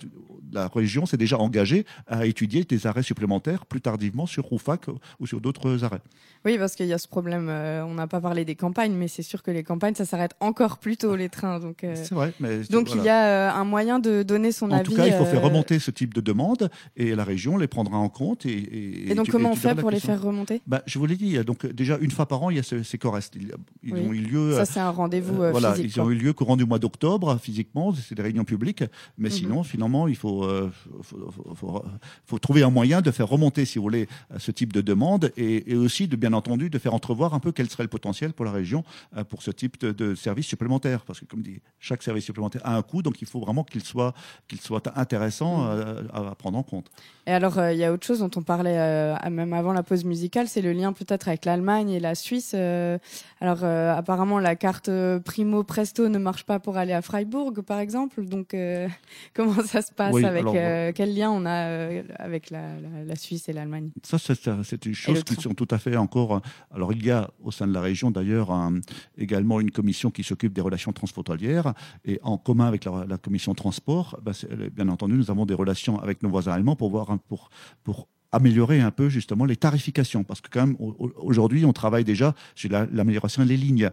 la 0.52 0.69
région 0.69 1.07
s'est 1.07 1.17
déjà 1.17 1.38
engagée 1.38 1.85
à 2.07 2.26
étudier 2.26 2.64
des 2.64 2.87
arrêts 2.87 3.02
supplémentaires 3.02 3.67
plus 3.67 3.81
tardivement 3.81 4.26
sur 4.26 4.45
Roufac 4.45 4.87
ou 5.21 5.26
sur 5.26 5.41
d'autres 5.41 5.85
arrêts. 5.85 6.00
Oui, 6.45 6.59
parce 6.59 6.75
qu'il 6.75 6.87
y 6.87 6.93
a 6.93 6.99
ce 6.99 7.09
problème. 7.09 7.49
euh, 7.49 7.85
on 7.85 7.95
n'a 7.95 8.07
pas 8.07 8.21
parlé 8.21 8.45
des 8.45 8.55
campagnes, 8.57 8.93
mais 8.95 9.09
c'est 9.09 9.23
sûr 9.23 9.43
que 9.43 9.50
les 9.50 9.62
campagnes, 9.62 9.95
ça 9.95 10.05
s'arrête 10.05 10.32
encore 10.41 10.78
plus 10.78 10.97
tôt 10.97 11.15
les 11.17 11.28
trains. 11.28 11.61
Donc, 11.61 11.85
euh, 11.85 11.95
C'est 11.97 12.15
vrai. 12.15 12.32
Mais 12.41 12.58
donc 12.71 12.89
voilà. 12.89 13.02
il 13.02 13.06
y 13.06 13.08
a 13.08 13.54
un 13.54 13.65
moyen 13.65 13.99
de 13.99 14.23
donner 14.23 14.52
son 14.52 14.71
En 14.71 14.76
avis. 14.76 14.85
tout 14.91 14.95
cas, 14.97 15.06
il 15.06 15.13
faut 15.13 15.25
faire 15.25 15.43
remonter 15.43 15.78
ce 15.78 15.91
type 15.91 16.13
de 16.15 16.21
demande 16.21 16.71
et 16.97 17.15
la 17.15 17.25
région 17.25 17.56
les 17.56 17.69
prendra 17.69 17.97
en 17.97 18.08
compte. 18.13 18.47
Et, 18.47 18.53
et, 18.53 19.11
Et 19.11 19.15
donc 19.17 19.27
tu- 19.27 19.33
comment 19.33 19.51
on 19.51 19.55
tu 19.55 19.61
verras 19.61 19.75
fait 19.75 19.81
pour 19.81 19.91
les 19.91 19.99
faire 20.01 20.23
remonter? 20.23 20.63
Bah, 20.67 20.83
Je 20.87 20.99
vous 20.99 21.07
l'ai 21.07 21.17
dit, 21.17 21.37
donc 21.45 21.67
déjà 21.67 21.99
une 22.01 22.11
fois 22.13 22.27
par 22.27 22.43
an, 22.43 22.51
il 22.51 22.57
y 22.57 22.61
a 22.61 22.63
ces, 22.63 22.85
ces. 22.85 22.99
Ils, 23.35 23.53
ils 23.83 23.93
Oui. 23.95 24.01
ont 24.01 24.13
eu 24.13 24.19
lieu. 24.21 24.53
Ça, 24.55 24.65
c'est 24.65 24.81
un 24.81 24.91
rendez-vous 24.91 25.43
Euh, 25.43 25.47
euh, 25.49 25.51
voilà, 25.51 25.75
physique. 25.75 25.97
ils 25.97 26.01
ont 26.01 26.11
eu 26.11 26.15
lieu 26.15 26.33
courant 26.33 26.57
du 26.57 26.65
mois 26.65 26.79
d'octobre, 26.79 27.37
physiquement, 27.41 27.93
c'est 27.95 28.15
des 28.15 28.23
réunions 28.23 28.45
publiques. 28.45 28.85
Mais 29.19 29.29
Mhm. 29.29 29.35
sinon, 29.35 29.63
finalement, 29.65 30.07
il 30.09 30.17
faut, 30.17 30.45
euh, 30.45 30.71
faut, 31.03 31.31
faut- 31.31 31.55
faut- 31.55 31.85
faut 32.27 32.39
trouver 32.39 32.63
un 32.63 32.71
moyen 32.71 33.01
de 33.01 33.11
faire 33.11 33.29
remonter, 33.29 33.65
si 33.65 33.79
vous 33.79 33.83
voulez, 33.85 34.07
ce 34.39 34.51
type 34.53 34.73
de 34.73 34.81
demande 34.81 35.33
et, 35.37 35.73
et 35.73 35.77
aussi, 35.77 36.07
de, 36.09 36.17
bien 36.17 36.33
entendu, 36.33 36.71
de 36.71 36.79
faire 36.79 36.95
entrevoir 36.95 37.35
un 37.35 37.41
peu 37.41 37.51
quel 37.53 37.69
serait 37.69 37.83
le 37.85 37.89
potentiel 37.89 38.33
pour 38.33 38.45
la 38.45 38.53
région 38.53 38.85
euh, 39.17 39.25
pour 39.25 39.43
ce 39.43 39.51
type 39.51 39.81
de, 39.81 39.93
de 39.93 40.15
service 40.15 40.47
supplémentaire. 40.47 41.05
Parce 41.05 41.21
que, 41.21 41.25
comme 41.25 41.43
dit, 41.43 41.61
chaque 41.81 42.03
service 42.03 42.25
supplémentaire 42.25 42.63
a 42.65 42.77
un 42.77 42.83
coût, 42.83 43.03
donc 43.03 43.21
il 43.23 43.27
faut 43.27 43.41
vraiment 43.41 43.65
qu'il 43.65 43.83
soit, 43.83 44.15
qu'il 44.49 44.61
soit 44.61 44.97
intéressant 44.99 45.63
Mhm. 45.65 45.69
euh, 45.71 46.03
à, 46.13 46.31
à 46.31 46.35
prendre 46.35 46.59
en 46.59 46.63
compte. 46.63 46.91
Et 47.27 47.31
alors, 47.31 47.59
euh, 47.59 47.73
il 47.73 47.79
y 47.79 47.85
a 47.85 47.93
autre 47.93 48.01
chose 48.04 48.21
dont 48.21 48.30
on 48.36 48.43
parlait 48.43 48.76
euh, 48.78 49.15
même 49.30 49.52
avant 49.52 49.73
la 49.73 49.82
pause 49.82 50.04
musicale, 50.04 50.49
c'est 50.49 50.60
le 50.62 50.73
lien 50.73 50.93
peut-être 50.93 51.28
avec 51.28 51.45
l'Allemagne 51.45 51.91
et 51.91 52.00
la 52.00 52.15
Suisse. 52.15 52.52
euh, 52.54 52.99
alors, 53.41 53.60
euh, 53.65 53.95
apparemment, 53.97 54.38
la 54.38 54.54
carte 54.56 54.88
Primo 55.25 55.65
Presto 55.65 56.08
ne 56.08 56.19
marche 56.19 56.45
pas 56.45 56.60
pour 56.60 56.76
aller 56.76 56.93
à 56.93 57.02
Freiburg, 57.02 57.60
par 57.62 57.78
exemple. 57.80 58.25
Donc, 58.25 58.54
comment 59.34 59.62
ça 59.65 59.82
se 59.82 59.93
passe 59.93 60.15
Oui, 60.15 60.25
avec 60.25 60.43
alors, 60.47 60.93
quel 60.95 61.15
lien 61.15 61.30
on 61.30 61.45
a 61.47 62.02
avec 62.19 62.50
la, 62.50 62.78
la- 62.80 63.04
la 63.04 63.17
Suisse 63.17 63.49
et 63.49 63.52
l'Allemagne? 63.52 63.91
Ça, 64.02 64.19
c'est 64.19 64.86
une 64.86 64.95
chose 64.95 65.25
qui 65.25 65.34
train. 65.34 65.43
sont 65.43 65.54
tout 65.54 65.69
à 65.71 65.78
fait 65.78 65.97
encore. 65.97 66.41
Alors, 66.75 66.93
il 66.93 67.04
y 67.04 67.10
a 67.10 67.30
au 67.43 67.50
sein 67.50 67.67
de 67.67 67.73
la 67.75 67.80
région 67.80 68.10
d'ailleurs 68.10 68.50
un- 68.50 68.80
également 69.19 69.60
une 69.60 69.71
commission 69.71 70.10
qui 70.10 70.23
s'occupe 70.23 70.52
des 70.52 70.60
relations 70.60 70.93
transfrontalières 70.93 71.75
et 72.04 72.19
en 72.23 72.38
commun 72.38 72.67
avec 72.67 72.84
la, 72.84 73.04
la 73.08 73.19
commission 73.19 73.54
transport, 73.54 74.19
c'est- 74.32 74.49
bien 74.71 74.88
entendu, 74.88 75.15
nous 75.15 75.30
avons 75.30 75.47
des 75.47 75.54
relations 75.54 75.99
avec 76.00 76.23
nos 76.23 76.28
voisins 76.28 76.52
allemands 76.52 76.76
pour 76.76 76.91
voir 76.91 77.10
un- 77.10 77.19
pour 77.19 77.50
pour 77.93 78.09
améliorer 78.35 78.81
un 78.81 78.91
peu 78.91 79.11
justement 79.11 79.45
les 79.45 79.57
tarifications. 79.57 80.25
Parce 80.25 80.41
que 80.41 80.49
quand 80.50 80.67
même 80.67 80.76
au- 80.78 80.97
au- 80.99 81.13
aujourd'hui 81.19 81.67
on 81.67 81.75
travaille 81.75 82.02
déjà 82.05 82.35
sur 82.55 82.71
la- 82.71 82.87
l'amélioration 82.91 83.45
des 83.45 83.59
lignes. 83.59 83.91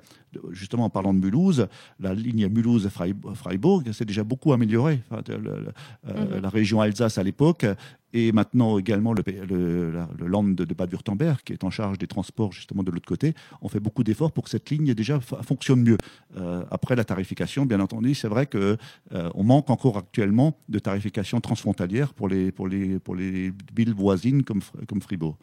Justement 0.51 0.85
en 0.85 0.89
parlant 0.89 1.13
de 1.13 1.19
Mulhouse 1.19 1.67
la 1.99 2.13
ligne 2.13 2.47
Mulhouse-Freiburg 2.47 3.91
s'est 3.91 4.05
déjà 4.05 4.23
beaucoup 4.23 4.53
améliorée. 4.53 5.01
Enfin, 5.09 5.21
de- 5.25 5.33
le- 5.33 5.59
le- 5.59 5.73
euh, 6.07 6.35
Mhm. 6.37 6.41
la 6.41 6.49
région 6.49 6.79
Alsace 6.79 7.17
à 7.17 7.23
l'époque 7.23 7.65
et 8.13 8.31
maintenant 8.31 8.77
également 8.77 9.13
le, 9.13 9.91
land 10.19 10.43
de, 10.43 10.65
de 10.65 10.73
Bade-Württemberg, 10.73 11.39
qui 11.43 11.53
est 11.53 11.63
en 11.63 11.69
charge 11.69 11.97
des 11.97 12.07
transports 12.07 12.51
justement 12.53 12.83
de 12.83 12.91
l'autre 12.91 13.07
côté, 13.07 13.33
on 13.61 13.69
fait 13.69 13.79
beaucoup 13.79 14.03
d'efforts 14.03 14.31
pour 14.31 14.45
que 14.45 14.49
cette 14.49 14.69
ligne 14.69 14.93
déjà 14.93 15.19
fonctionne 15.19 15.81
mieux. 15.81 15.97
Euh, 16.37 16.63
après 16.71 16.95
la 16.95 17.03
tarification, 17.03 17.65
bien 17.65 17.79
entendu, 17.79 18.15
c'est 18.15 18.27
vrai 18.27 18.45
que 18.45 18.77
euh, 19.13 19.29
manque 19.49 19.69
encore 19.69 19.97
actuellement 19.97 20.57
de 20.69 20.77
tarification 20.79 21.41
transfrontalière 21.41 22.13
pour 22.13 22.27
les 22.27 22.51
pour 22.51 22.67
les 22.67 22.99
pour 22.99 23.15
les 23.15 23.51
villes 23.75 23.93
voisines 23.93 24.43
comme 24.43 24.61
comme 24.87 25.01
Fribourg. 25.01 25.37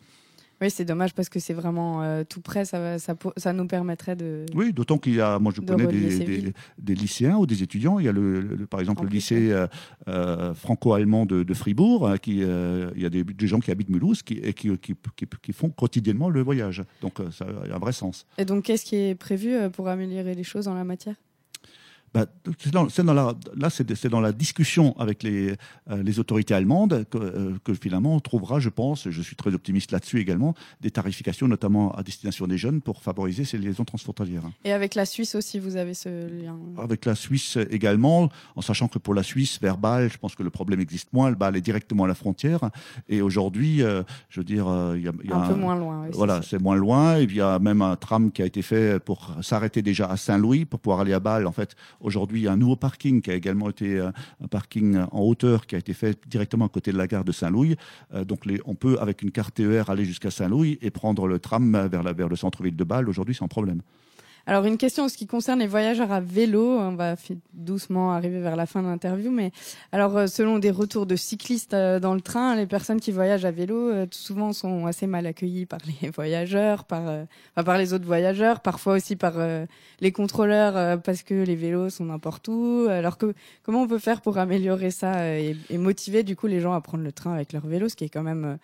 Oui, 0.60 0.70
c'est 0.70 0.86
dommage 0.86 1.12
parce 1.12 1.28
que 1.28 1.38
c'est 1.38 1.52
vraiment 1.52 2.02
euh, 2.02 2.24
tout 2.26 2.40
près. 2.40 2.64
Ça, 2.64 2.98
ça, 2.98 3.52
nous 3.52 3.66
permettrait 3.66 4.16
de. 4.16 4.46
Oui, 4.54 4.72
d'autant 4.72 4.96
qu'il 4.96 5.14
y 5.14 5.20
a, 5.20 5.38
moi 5.38 5.52
je 5.54 5.60
De 5.60 5.66
connais 5.66 5.86
des, 5.86 6.94
lycéens 6.94 7.36
ou 7.36 7.46
des 7.46 7.62
étudiants. 7.62 7.98
Il 7.98 8.06
y 8.06 8.08
a 8.08 8.12
le, 8.12 8.40
le- 8.40 8.66
par 8.66 8.80
exemple 8.80 9.00
En 9.02 9.04
le 9.04 9.10
lycée 9.10 9.52
euh, 9.52 9.66
euh, 10.08 10.54
franco-allemand 10.54 11.26
de, 11.26 11.42
de 11.42 11.54
Fribourg. 11.54 12.08
hein, 12.08 12.16
qui, 12.16 12.42
euh, 12.42 12.90
il 12.96 13.02
y 13.02 13.06
a 13.06 13.10
des, 13.10 13.22
des 13.22 13.46
gens 13.46 13.60
qui 13.60 13.70
habitent 13.70 13.90
Mulhouse 13.90 14.22
qui, 14.22 14.34
et 14.34 14.54
qui, 14.54 14.76
qui, 14.78 14.94
qui, 15.42 15.52
font 15.52 15.68
quotidiennement 15.68 16.30
le 16.30 16.42
voyage. 16.42 16.82
Donc 17.02 17.18
ça 17.32 17.44
a 17.44 17.74
un 17.74 17.78
vrai 17.78 17.92
sens. 17.92 18.26
Et 18.38 18.44
donc, 18.46 18.64
qu'est-ce 18.64 18.84
qui 18.84 18.96
est 18.96 19.14
prévu 19.14 19.54
pour 19.72 19.88
améliorer 19.88 20.34
les 20.34 20.44
choses 20.44 20.68
en 20.68 20.74
la 20.74 20.84
matière? 20.84 21.16
Bah, 22.14 22.26
c'est 22.58 22.72
dans, 22.72 22.88
c'est 22.88 23.04
dans 23.04 23.14
la, 23.14 23.34
là, 23.56 23.70
c'est 23.70 23.94
c'est 23.94 24.08
dans 24.08 24.20
la 24.20 24.32
discussion 24.32 24.96
avec 24.98 25.22
les, 25.22 25.54
euh, 25.90 26.02
les 26.02 26.18
autorités 26.18 26.54
allemandes 26.54 27.04
que, 27.10 27.18
euh, 27.18 27.58
que 27.64 27.74
finalement 27.74 28.14
on 28.14 28.20
trouvera, 28.20 28.58
je 28.58 28.68
pense, 28.68 29.10
je 29.10 29.22
suis 29.22 29.36
très 29.36 29.52
optimiste 29.54 29.92
là-dessus 29.92 30.20
également, 30.20 30.54
des 30.80 30.90
tarifications 30.90 31.48
notamment 31.48 31.92
à 31.92 32.02
destination 32.02 32.46
des 32.46 32.58
jeunes 32.58 32.80
pour 32.80 33.02
favoriser 33.02 33.44
ces 33.44 33.58
liaisons 33.58 33.84
transfrontalières. 33.84 34.42
Et 34.64 34.72
avec 34.72 34.94
la 34.94 35.04
Suisse 35.04 35.34
aussi, 35.34 35.58
vous 35.58 35.76
avez 35.76 35.94
ce 35.94 36.08
lien. 36.08 36.56
Avec 36.78 37.04
la 37.04 37.14
Suisse 37.14 37.58
également, 37.70 38.30
en 38.54 38.62
sachant 38.62 38.88
que 38.88 38.98
pour 38.98 39.14
la 39.14 39.22
Suisse, 39.22 39.58
vers 39.60 39.76
Bâle, 39.76 40.10
je 40.10 40.18
pense 40.18 40.34
que 40.34 40.42
le 40.42 40.50
problème 40.50 40.80
existe 40.80 41.12
moins. 41.12 41.28
Le 41.30 41.36
Bâle 41.36 41.56
est 41.56 41.60
directement 41.60 42.04
à 42.04 42.08
la 42.08 42.14
frontière. 42.14 42.60
Et 43.08 43.20
aujourd'hui, 43.22 43.82
euh, 43.82 44.02
je 44.28 44.40
veux 44.40 44.44
dire, 44.44 44.66
il 44.96 45.02
y 45.02 45.08
a, 45.08 45.12
il 45.22 45.30
y 45.30 45.32
a 45.32 45.36
Un 45.36 45.48
peu 45.48 45.54
moins 45.54 45.76
loin. 45.76 46.02
oui, 46.04 46.10
Voilà, 46.12 46.40
c'est 46.42 46.60
moins 46.60 46.76
loin. 46.76 47.18
Et 47.18 47.24
il 47.24 47.34
y 47.34 47.40
a 47.40 47.58
même 47.58 47.82
un 47.82 47.96
tram 47.96 48.30
qui 48.32 48.42
a 48.42 48.46
été 48.46 48.62
fait 48.62 48.98
pour 49.00 49.34
s'arrêter 49.42 49.82
déjà 49.82 50.06
à 50.06 50.16
Saint-Louis 50.16 50.64
pour 50.64 50.80
pouvoir 50.80 51.00
aller 51.00 51.12
à 51.12 51.20
Bâle. 51.20 51.46
En 51.46 51.52
fait, 51.52 51.76
aujourd'hui, 52.06 52.40
il 52.40 52.44
y 52.44 52.48
a 52.48 52.52
un 52.52 52.56
nouveau 52.56 52.76
parking 52.76 53.20
qui 53.20 53.30
a 53.30 53.34
également 53.34 53.68
été 53.68 53.98
euh, 53.98 54.10
un 54.42 54.46
parking 54.46 54.96
en 55.10 55.20
hauteur 55.20 55.66
qui 55.66 55.74
a 55.74 55.78
été 55.78 55.92
fait 55.92 56.18
directement 56.26 56.66
à 56.66 56.68
côté 56.68 56.92
de 56.92 56.96
la 56.96 57.06
gare 57.06 57.24
de 57.24 57.32
Saint-Louis. 57.32 57.76
Euh, 58.14 58.24
donc, 58.24 58.44
on 58.64 58.74
peut, 58.74 58.98
avec 59.00 59.22
une 59.22 59.32
carte 59.32 59.54
TER, 59.54 59.90
aller 59.90 60.04
jusqu'à 60.04 60.30
Saint-Louis 60.30 60.78
et 60.80 60.90
prendre 60.90 61.26
le 61.26 61.38
tram 61.38 61.88
vers 61.90 62.28
le 62.28 62.36
centre-ville 62.36 62.76
de 62.76 62.84
Bâle 62.84 63.08
aujourd'hui 63.08 63.34
sans 63.34 63.48
problème. 63.48 63.82
Alors 64.48 64.64
une 64.64 64.78
question 64.78 65.04
en 65.04 65.08
ce 65.08 65.16
qui 65.16 65.26
concerne 65.26 65.58
les 65.58 65.66
voyageurs 65.66 66.12
à 66.12 66.20
vélo, 66.20 66.78
on 66.78 66.94
va 66.94 67.16
doucement 67.52 68.12
arriver 68.12 68.38
vers 68.38 68.54
la 68.54 68.66
fin 68.66 68.80
de 68.80 68.86
l'interview, 68.86 69.32
mais 69.32 69.50
alors 69.90 70.16
euh, 70.16 70.26
selon 70.28 70.60
des 70.60 70.70
retours 70.70 71.04
de 71.04 71.16
cyclistes 71.16 71.74
euh, 71.74 71.98
dans 71.98 72.14
le 72.14 72.20
train, 72.20 72.54
les 72.54 72.66
personnes 72.68 73.00
qui 73.00 73.10
voyagent 73.10 73.44
à 73.44 73.50
vélo 73.50 73.76
euh, 73.76 74.06
souvent 74.12 74.52
sont 74.52 74.86
assez 74.86 75.08
mal 75.08 75.26
accueillies 75.26 75.66
par 75.66 75.80
les 75.84 76.10
voyageurs, 76.14 76.84
par 76.84 77.26
par 77.56 77.76
les 77.76 77.92
autres 77.92 78.04
voyageurs, 78.06 78.60
parfois 78.60 78.94
aussi 78.94 79.16
par 79.16 79.34
les 80.00 80.12
contrôleurs 80.12 81.00
parce 81.02 81.24
que 81.24 81.34
les 81.34 81.56
vélos 81.56 81.90
sont 81.90 82.04
n'importe 82.04 82.46
où. 82.46 82.86
Alors 82.88 83.18
comment 83.64 83.82
on 83.82 83.88
peut 83.88 83.98
faire 83.98 84.20
pour 84.20 84.38
améliorer 84.38 84.92
ça 84.92 85.36
et, 85.36 85.56
et, 85.70 85.78
motiver 85.78 86.22
du 86.22 86.36
coup 86.36 86.46
les 86.46 86.60
gens 86.60 86.72
à 86.72 86.80
prendre 86.80 87.02
le 87.02 87.12
train 87.12 87.32
avec 87.32 87.52
leur 87.52 87.66
vélo, 87.66 87.88
ce 87.88 87.96
qui 87.96 88.04
est 88.04 88.08
quand 88.08 88.22
même 88.22 88.58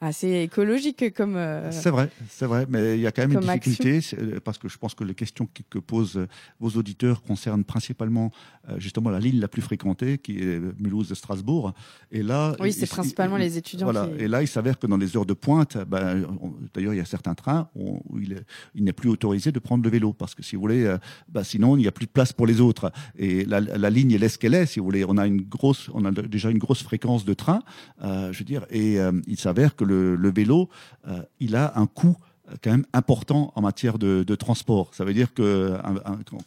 assez 0.00 0.42
écologique 0.42 1.12
comme. 1.14 1.36
Euh, 1.36 1.70
c'est 1.72 1.90
vrai, 1.90 2.10
c'est 2.28 2.46
vrai, 2.46 2.66
mais 2.68 2.96
il 2.96 3.00
y 3.00 3.06
a 3.06 3.12
quand 3.12 3.26
même 3.26 3.32
une 3.32 3.40
difficulté 3.40 4.00
euh, 4.18 4.38
parce 4.42 4.58
que 4.58 4.68
je 4.68 4.78
pense 4.78 4.94
que 4.94 5.04
les 5.04 5.14
questions 5.14 5.48
que, 5.70 5.78
posent 5.78 6.16
euh, 6.16 6.28
vos 6.60 6.70
auditeurs 6.70 7.22
concernent 7.22 7.64
principalement 7.64 8.30
justement 8.76 9.08
la 9.08 9.18
ligne 9.18 9.40
la 9.40 9.48
plus 9.48 9.62
fréquentée 9.62 10.18
qui 10.18 10.40
est 10.40 10.60
Mulhouse-Strasbourg. 10.78 11.72
Et 12.12 12.22
là, 12.22 12.54
oui, 12.60 12.70
c'est 12.70 12.86
principalement 12.86 13.38
les 13.38 13.56
étudiants. 13.56 13.86
Voilà. 13.86 14.10
Et 14.18 14.28
là, 14.28 14.42
il 14.42 14.48
s'avère 14.48 14.78
que 14.78 14.86
dans 14.86 14.98
les 14.98 15.16
heures 15.16 15.24
de 15.24 15.32
pointe, 15.32 15.78
ben, 15.88 16.26
d'ailleurs, 16.74 16.92
il 16.92 16.98
y 16.98 17.00
a 17.00 17.06
certains 17.06 17.34
trains 17.34 17.70
où, 17.74 18.02
il, 18.20 18.42
il 18.74 18.84
n'est 18.84 18.92
plus 18.92 19.08
autorisé 19.08 19.52
de 19.52 19.58
prendre 19.58 19.82
le 19.82 19.88
vélo 19.88 20.12
parce 20.12 20.34
que 20.34 20.42
si 20.42 20.54
vous 20.54 20.60
voulez, 20.60 20.94
ben, 21.30 21.44
sinon 21.44 21.78
il 21.78 21.80
n'y 21.80 21.88
a 21.88 21.92
plus 21.92 22.04
de 22.04 22.10
place 22.10 22.34
pour 22.34 22.46
les 22.46 22.60
autres. 22.60 22.92
Et 23.16 23.46
la, 23.46 23.60
la 23.60 23.88
ligne 23.88 24.12
est 24.12 24.28
ce 24.28 24.36
qu'elle 24.36 24.54
est. 24.54 24.66
Si 24.66 24.80
vous 24.80 24.84
voulez, 24.84 25.02
on 25.08 25.16
a 25.16 25.26
une 25.26 25.40
grosse, 25.40 25.88
on 25.94 26.04
a 26.04 26.10
déjà 26.10 26.50
une 26.50 26.58
grosse 26.58 26.82
fréquence 26.82 27.24
de 27.24 27.32
trains, 27.32 27.62
je 28.02 28.38
veux 28.38 28.44
dire, 28.44 28.66
et 28.70 28.98
il 29.26 29.38
s'avère 29.38 29.76
que 29.76 29.84
le, 29.88 30.30
vélo, 30.30 30.68
euh, 31.06 31.22
il 31.40 31.56
a 31.56 31.72
un 31.76 31.86
coût 31.86 32.16
quand 32.62 32.70
même 32.70 32.86
important 32.92 33.52
en 33.54 33.60
matière 33.60 33.98
de, 33.98 34.24
transport. 34.34 34.94
Ça 34.94 35.04
veut 35.04 35.14
dire 35.14 35.34
que 35.34 35.76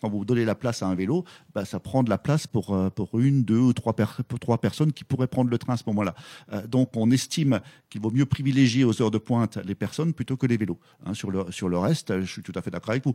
quand 0.02 0.10
vous 0.10 0.24
donnez 0.24 0.46
la 0.46 0.56
place 0.56 0.82
à 0.82 0.88
un 0.88 0.96
vélo, 0.96 1.26
bah, 1.54 1.66
ça 1.66 1.80
prend 1.80 2.04
de 2.04 2.10
la 2.10 2.18
place 2.18 2.48
pour, 2.48 2.74
euh, 2.74 2.90
pour 2.90 3.20
une, 3.20 3.44
deux 3.44 3.58
ou 3.58 3.74
trois, 3.74 3.94
trois 4.40 4.58
personnes 4.60 4.94
qui 4.94 5.04
pourraient 5.04 5.28
prendre 5.28 5.50
le 5.50 5.58
train 5.58 5.74
à 5.74 5.78
ce 5.78 5.84
moment-là. 5.88 6.16
Euh, 6.54 6.66
donc 6.68 6.92
on 6.96 7.12
estime 7.12 7.60
qu'il 7.90 8.02
vaut 8.02 8.12
mieux 8.12 8.26
privilégier 8.26 8.84
aux 8.84 9.02
heures 9.02 9.12
de 9.12 9.18
pointe 9.18 9.58
les 9.66 9.76
personnes 9.76 10.14
plutôt 10.14 10.38
que 10.38 10.46
les 10.46 10.58
vélos. 10.58 10.80
Hein, 11.06 11.14
sur, 11.14 11.32
le, 11.32 11.52
sur 11.52 11.70
le 11.70 11.78
reste, 11.78 12.22
je 12.22 12.26
suis 12.26 12.42
tout 12.42 12.54
à 12.56 12.62
fait 12.62 12.72
d'accord 12.72 12.92
avec 12.92 13.06
vous. 13.06 13.14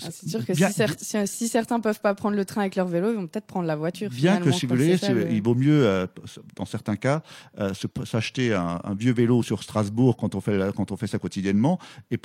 Ah, 0.00 0.08
c'est 0.10 0.28
sûr 0.28 0.46
que 0.46 0.54
si, 1.26 1.48
certains 1.48 1.78
ne 1.78 1.82
peuvent 1.82 2.00
pas 2.00 2.14
prendre 2.14 2.36
le 2.36 2.44
train 2.44 2.62
avec 2.62 2.76
leur 2.76 2.86
vélo, 2.86 3.10
ils 3.10 3.16
vont 3.16 3.26
peut-être 3.26 3.46
prendre 3.46 3.66
la 3.66 3.76
voiture. 3.76 4.10
Bien 4.10 4.40
que 4.40 4.52
si 4.52 4.66
vous 4.66 4.74
voulez, 4.74 4.98
il 5.30 5.42
vaut 5.42 5.54
mieux, 5.54 5.84
euh, 5.86 6.06
dans 6.56 6.66
certains 6.66 6.96
cas, 6.96 7.22
s'acheter 8.04 8.54
un, 8.54 8.80
un, 8.84 8.94
vieux 8.94 9.12
vélo 9.12 9.42
sur 9.42 9.62
Strasbourg 9.62 10.16
quand 10.16 10.34
on 10.34 10.40
fait, 10.40 10.72
quand 10.76 10.92
on 10.92 10.96
fait 10.96 11.06
ça 11.06 11.18
quotidiennement 11.18 11.78
et 12.10 12.18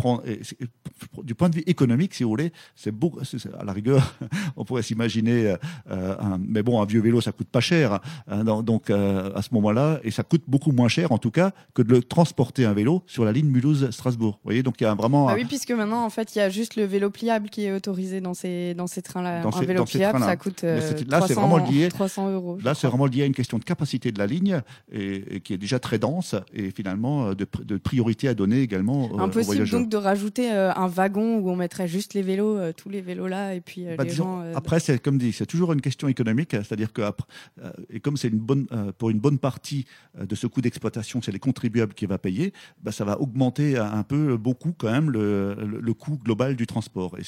du 1.24 1.36
point 1.36 1.50
de 1.50 1.56
vue 1.56 1.64
économique, 1.68 2.14
si 2.14 2.24
vous 2.24 2.30
voulez, 2.30 2.52
c'est 2.76 2.92
beaucoup. 2.92 3.20
À 3.60 3.64
la 3.64 3.74
rigueur, 3.74 4.16
on 4.56 4.66
pourrait 4.66 4.84
s'imaginer, 4.84 5.56
euh, 5.90 6.16
mais 6.40 6.64
bon, 6.64 6.82
un 6.82 6.86
vieux 6.86 7.02
vélo, 7.02 7.22
ça 7.22 7.32
coûte 7.32 7.48
pas 7.48 7.62
cher. 7.62 8.00
Hein, 8.28 8.44
donc 8.64 8.90
euh, 8.90 9.32
à 9.36 9.42
ce 9.42 9.50
moment-là, 9.54 10.00
et 10.04 10.12
ça 10.12 10.24
coûte 10.24 10.44
beaucoup 10.48 10.72
moins 10.72 10.88
cher, 10.88 11.12
en 11.12 11.18
tout 11.18 11.32
cas, 11.32 11.52
que 11.74 11.82
de 11.82 11.90
le 11.90 12.02
transporter 12.02 12.66
un 12.66 12.74
vélo 12.74 13.04
sur 13.08 13.26
la 13.26 13.32
ligne 13.32 13.48
Mulhouse-Strasbourg. 13.48 14.34
Vous 14.36 14.44
voyez, 14.44 14.64
donc 14.64 14.76
il 14.80 14.84
y 14.84 14.88
a 14.88 14.94
vraiment. 14.94 15.28
Ah 15.28 15.36
oui, 15.36 15.46
puisque 15.46 15.72
maintenant, 15.72 16.06
en 16.06 16.10
fait, 16.10 16.36
il 16.36 16.40
y 16.40 16.42
a 16.42 16.50
juste 16.50 16.76
le 16.76 16.84
vélo 16.84 17.10
pliable 17.10 17.50
qui 17.50 17.66
est 17.66 17.72
autorisé 17.72 18.22
dans 18.22 18.34
ces 18.34 18.74
dans 18.74 18.88
ces 18.88 19.02
trains-là. 19.02 19.44
Un 19.46 19.62
vélo 19.62 19.86
pliable, 19.86 20.20
ça 20.20 20.36
coûte 20.36 20.64
euh, 20.64 20.80
là, 21.08 21.20
300, 21.20 21.34
vraiment 21.42 21.70
lié, 21.70 21.90
300 21.90 22.32
euros. 22.32 22.58
Là, 22.64 22.74
c'est 22.76 22.88
vraiment 22.88 23.06
lié 23.06 23.24
à 23.24 23.26
une 23.26 23.34
question 23.34 23.58
de 23.58 23.64
capacité 23.64 24.12
de 24.12 24.20
la 24.20 24.28
ligne 24.28 24.62
et, 24.92 25.42
qui 25.42 25.54
est 25.54 25.58
déjà 25.58 25.80
très 25.80 26.00
dense 26.00 26.36
et 26.54 26.72
finalement 26.72 27.34
de, 27.34 27.48
de 27.64 27.78
priorité 27.78 28.28
à 28.28 28.34
donner 28.34 28.62
également 28.62 29.20
Impossible 29.20 29.64
aux 29.64 29.66
donc 29.66 29.87
de 29.88 29.98
rajouter 29.98 30.52
euh, 30.52 30.74
un 30.74 30.88
wagon 30.88 31.38
où 31.38 31.50
on 31.50 31.56
mettrait 31.56 31.88
juste 31.88 32.14
les 32.14 32.22
vélos, 32.22 32.58
euh, 32.58 32.74
tous 32.74 32.90
les 32.90 33.02
vélos 33.02 33.28
là, 33.28 33.54
et 33.54 33.62
puis 33.62 33.88
euh, 33.88 33.96
bah, 33.96 34.04
les 34.04 34.12
gens. 34.12 34.44
Après, 34.56 34.80
c'est 34.80 35.02
comme 35.02 35.18
dit, 35.18 35.34
c'est 35.34 35.46
toujours 35.46 35.74
une 35.74 35.82
question 35.82 36.08
économique, 36.08 36.52
c'est-à-dire 36.52 36.94
que 36.94 37.02
et 37.90 38.00
comme 38.00 38.18
c'est 38.18 38.28
une 38.28 38.40
bonne 38.40 38.68
pour 38.98 39.10
une 39.10 39.20
bonne 39.20 39.40
partie 39.40 39.86
de 40.20 40.36
ce 40.36 40.48
coût 40.48 40.62
d'exploitation, 40.62 41.22
c'est 41.22 41.32
les 41.32 41.40
contribuables 41.40 41.94
qui 41.94 42.06
va 42.06 42.18
payer, 42.18 42.54
bah, 42.84 42.92
ça 42.92 43.06
va 43.06 43.20
augmenter 43.20 43.78
un 43.78 44.04
peu 44.04 44.38
beaucoup 44.38 44.74
quand 44.78 44.92
même 44.92 45.10
le, 45.10 45.56
le, 45.56 45.94
coût 45.94 46.20
global 46.24 46.56
du 46.56 46.68
transport. 46.68 47.18
Et 47.18 47.24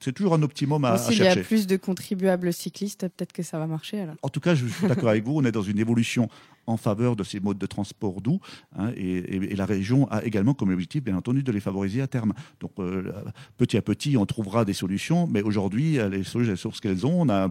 c'est 0.00 0.12
toujours 0.12 0.34
un 0.34 0.42
optimum 0.42 0.84
à, 0.84 0.96
chercher. 0.96 1.14
S'il 1.14 1.24
y 1.24 1.28
a 1.28 1.36
plus 1.36 1.66
de 1.66 1.76
contribuables 1.76 2.52
cyclistes, 2.52 3.08
peut-être 3.08 3.32
que 3.32 3.42
ça 3.42 3.58
va 3.58 3.66
marcher 3.66 4.00
alors. 4.00 4.16
En 4.22 4.28
tout 4.28 4.40
cas, 4.40 4.54
je 4.54 4.66
suis 4.66 4.88
d'accord 4.88 5.08
avec 5.08 5.24
vous. 5.24 5.36
On 5.36 5.44
est 5.44 5.52
dans 5.52 5.62
une 5.62 5.78
évolution 5.78 6.28
en 6.70 6.76
faveur 6.76 7.16
de 7.16 7.24
ces 7.24 7.40
modes 7.40 7.58
de 7.58 7.66
transport 7.66 8.20
doux. 8.20 8.40
Hein, 8.76 8.92
et, 8.96 9.54
la 9.56 9.66
région 9.66 10.10
a 10.10 10.24
également 10.24 10.54
comme 10.54 10.70
objectif, 10.70 11.02
bien 11.02 11.16
entendu, 11.16 11.42
de 11.42 11.52
les 11.52 11.60
favoriser 11.60 12.00
à 12.00 12.06
terme. 12.06 12.32
Donc, 12.60 12.72
euh, 12.78 13.12
petit 13.58 13.76
à 13.76 13.82
petit, 13.82 14.16
on 14.16 14.26
trouvera 14.26 14.64
des 14.64 14.72
solutions. 14.72 15.26
Mais 15.26 15.42
aujourd'hui, 15.42 15.98
les 16.10 16.24
solutions 16.24 16.70
ce 16.72 16.80
qu'elles 16.80 17.06
ont, 17.06 17.22
on 17.22 17.28
a, 17.28 17.50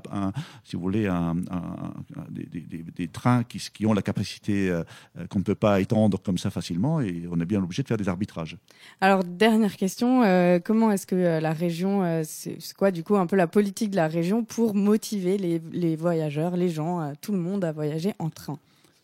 si 0.63 0.75
vous 0.75 0.81
voulez, 0.81 1.09
des, 2.29 3.07
trains 3.07 3.43
qui, 3.43 3.85
ont 3.85 3.93
la 3.93 4.01
capacité 4.01 4.69
euh, 4.69 4.83
qu'on 5.29 5.39
ne 5.39 5.43
peut 5.43 5.55
pas 5.55 5.79
étendre 5.81 6.19
comme 6.21 6.37
ça 6.37 6.49
facilement. 6.49 7.01
Et 7.01 7.23
on 7.29 7.39
est 7.39 7.45
bien 7.45 7.61
obligé 7.61 7.83
de 7.83 7.87
faire 7.87 7.97
des 7.97 8.09
arbitrages. 8.09 8.57
Alors, 9.01 9.23
dernière 9.23 9.75
question. 9.75 10.23
Euh, 10.23 10.59
comment 10.63 10.91
est-ce 10.91 11.05
que 11.05 11.39
la 11.39 11.53
région, 11.53 12.23
c'est 12.23 12.57
quoi 12.77 12.91
du 12.91 13.03
coup 13.03 13.17
un 13.17 13.27
peu 13.27 13.35
la 13.35 13.47
politique 13.47 13.91
de 13.91 13.95
la 13.95 14.07
région 14.07 14.43
pour 14.43 14.73
motiver 14.73 15.37
les, 15.37 15.61
les 15.71 15.95
voyageurs, 15.95 16.55
les 16.55 16.69
gens, 16.69 17.13
tout 17.21 17.31
le 17.31 17.39
monde 17.39 17.63
à 17.63 17.71
voyager 17.71 18.13
en 18.19 18.29
train? 18.29 18.57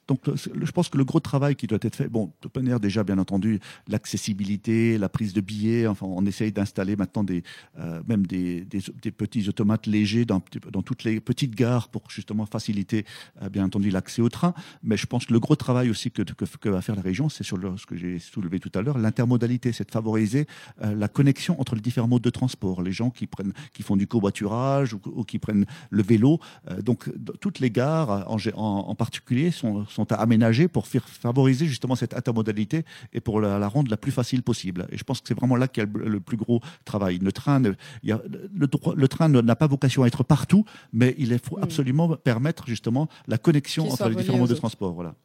Donc, 0.08 0.20
je 0.36 0.72
pense 0.72 0.90
que 0.90 0.98
le 0.98 1.04
gros 1.04 1.20
travail 1.20 1.56
qui 1.56 1.66
doit 1.66 1.80
être 1.82 1.96
fait, 1.96 2.08
bon, 2.08 2.32
de 2.42 2.50
manière 2.56 2.80
déjà, 2.80 3.04
bien 3.04 3.18
entendu, 3.18 3.60
l'accessibilité, 3.88 5.00
la 5.00 5.10
prise 5.10 5.34
de 5.34 5.42
billets. 5.42 5.88
Enfin, 5.88 6.06
on 6.06 6.26
essaye 6.28 6.52
d'installer 6.52 6.96
maintenant 6.96 7.24
des, 7.24 7.44
euh, 7.80 8.02
même 8.08 8.28
des, 8.28 8.66
des, 8.66 9.12
petits 9.12 9.50
automates 9.50 9.88
légers 9.88 10.26
dans, 10.26 10.44
dans, 10.72 10.84
toutes 10.84 11.04
les 11.06 11.20
petites 11.20 11.56
gares 11.56 11.90
pour 11.90 12.04
justement 12.10 12.46
faciliter, 12.46 13.06
euh, 13.42 13.50
bien 13.50 13.66
entendu, 13.66 13.90
l'accès 13.90 14.22
au 14.22 14.30
train. 14.30 14.54
Mais 14.84 14.96
je 14.96 15.08
pense 15.08 15.26
que 15.26 15.34
le 15.34 15.40
gros 15.40 15.56
travail 15.56 15.90
aussi 15.90 16.12
que, 16.12 16.22
que, 16.22 16.70
va 16.70 16.82
faire 16.82 16.96
la 16.96 17.02
région, 17.02 17.28
c'est 17.28 17.44
sur 17.44 17.58
le, 17.58 17.76
ce 17.78 17.88
que 17.88 17.96
j'ai 17.96 18.20
soulevé 18.20 18.60
tout 18.60 18.72
à 18.76 18.84
l'heure, 18.84 19.00
l'intermodalité, 19.00 19.72
c'est 19.72 19.88
de 19.88 19.92
favoriser 19.92 20.46
euh, 20.84 20.94
la 20.94 21.08
connexion 21.08 21.60
entre 21.60 21.74
les 21.74 21.82
différents 21.82 22.08
modes 22.08 22.22
de 22.22 22.30
transport. 22.30 22.84
Les 22.84 22.92
gens 22.92 23.10
qui 23.10 23.26
prennent, 23.26 23.54
qui 23.74 23.82
font 23.82 23.96
du 23.96 24.06
covoiturage 24.06 24.94
ou, 24.94 25.24
qui 25.24 25.40
prennent 25.40 25.66
le 25.90 26.04
vélo. 26.04 26.40
donc, 26.84 27.10
toutes 27.40 27.60
les 27.60 27.72
gares, 27.72 28.30
en, 28.30 28.38
en 28.56 28.96
particulier, 28.96 29.50
sont 29.52 29.86
sont 29.96 30.12
à 30.12 30.16
aménager 30.16 30.68
pour 30.68 30.88
favoriser 30.88 31.66
justement 31.66 31.96
cette 31.96 32.14
intermodalité 32.14 32.84
et 33.14 33.22
pour 33.22 33.42
la, 33.42 33.68
rendre 33.68 33.90
la 33.90 33.98
plus 33.98 34.12
facile 34.12 34.44
possible. 34.44 34.88
Et 34.92 34.98
je 34.98 35.04
pense 35.04 35.22
que 35.22 35.28
c'est 35.28 35.38
vraiment 35.38 35.56
là 35.56 35.68
qu'il 35.68 35.84
y 35.84 35.86
a 35.86 35.90
le, 35.94 36.20
plus 36.20 36.38
gros 36.38 36.62
travail. 36.84 37.20
Le 37.20 37.32
train, 37.32 37.62
il 38.04 38.10
y 38.10 38.12
a, 38.12 38.22
le, 38.54 39.08
train 39.08 39.30
n'a 39.30 39.56
pas 39.56 39.68
vocation 39.68 40.04
à 40.04 40.08
être 40.08 40.24
partout, 40.24 40.66
mais 40.94 41.16
il 41.18 41.38
faut 41.40 41.58
mm. 41.58 41.64
absolument 41.64 42.10
permettre 42.18 42.68
justement 42.68 43.08
la 43.28 43.38
connexion 43.38 43.90
entre 43.90 44.10
les 44.10 44.16
différents 44.16 44.40
modes 44.40 44.50
de 44.50 44.56
transport. 44.56 44.94
Voilà. 44.94 45.16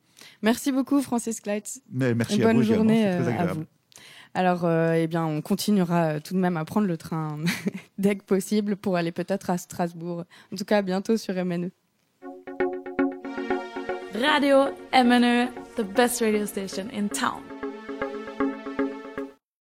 Merci 0.42 0.72
beaucoup, 0.72 1.02
Francis 1.02 1.40
Kleitz. 1.40 1.83
Mais 1.90 2.14
merci 2.14 2.42
à 2.42 2.46
bonne 2.46 2.59
vous 2.59 2.62
journée 2.62 3.06
euh, 3.06 3.38
à 3.38 3.46
vous. 3.46 3.64
Alors, 4.35 4.64
euh, 4.64 4.92
eh 4.92 5.09
bien, 5.09 5.24
on 5.26 5.42
continuera 5.42 6.20
tout 6.20 6.35
de 6.35 6.38
même 6.38 6.56
à 6.56 6.64
prendre 6.64 6.87
le 6.87 6.96
train 6.96 7.38
dès 7.98 8.16
que 8.16 8.22
possible 8.22 8.76
pour 8.76 8.96
aller 8.96 9.11
peut-être 9.11 9.50
à 9.50 9.59
Strasbourg. 9.59 10.24
En 10.52 10.56
tout 10.56 10.64
cas, 10.64 10.78
à 10.78 10.83
bientôt 10.83 11.16
sur 11.16 11.35
MNE. 11.35 11.70
Radio 14.20 14.76
MNU, 14.92 15.74
the 15.76 15.85
best 15.85 16.20
radio 16.20 16.44
station 16.44 16.90
in 16.90 17.09
town. 17.09 17.49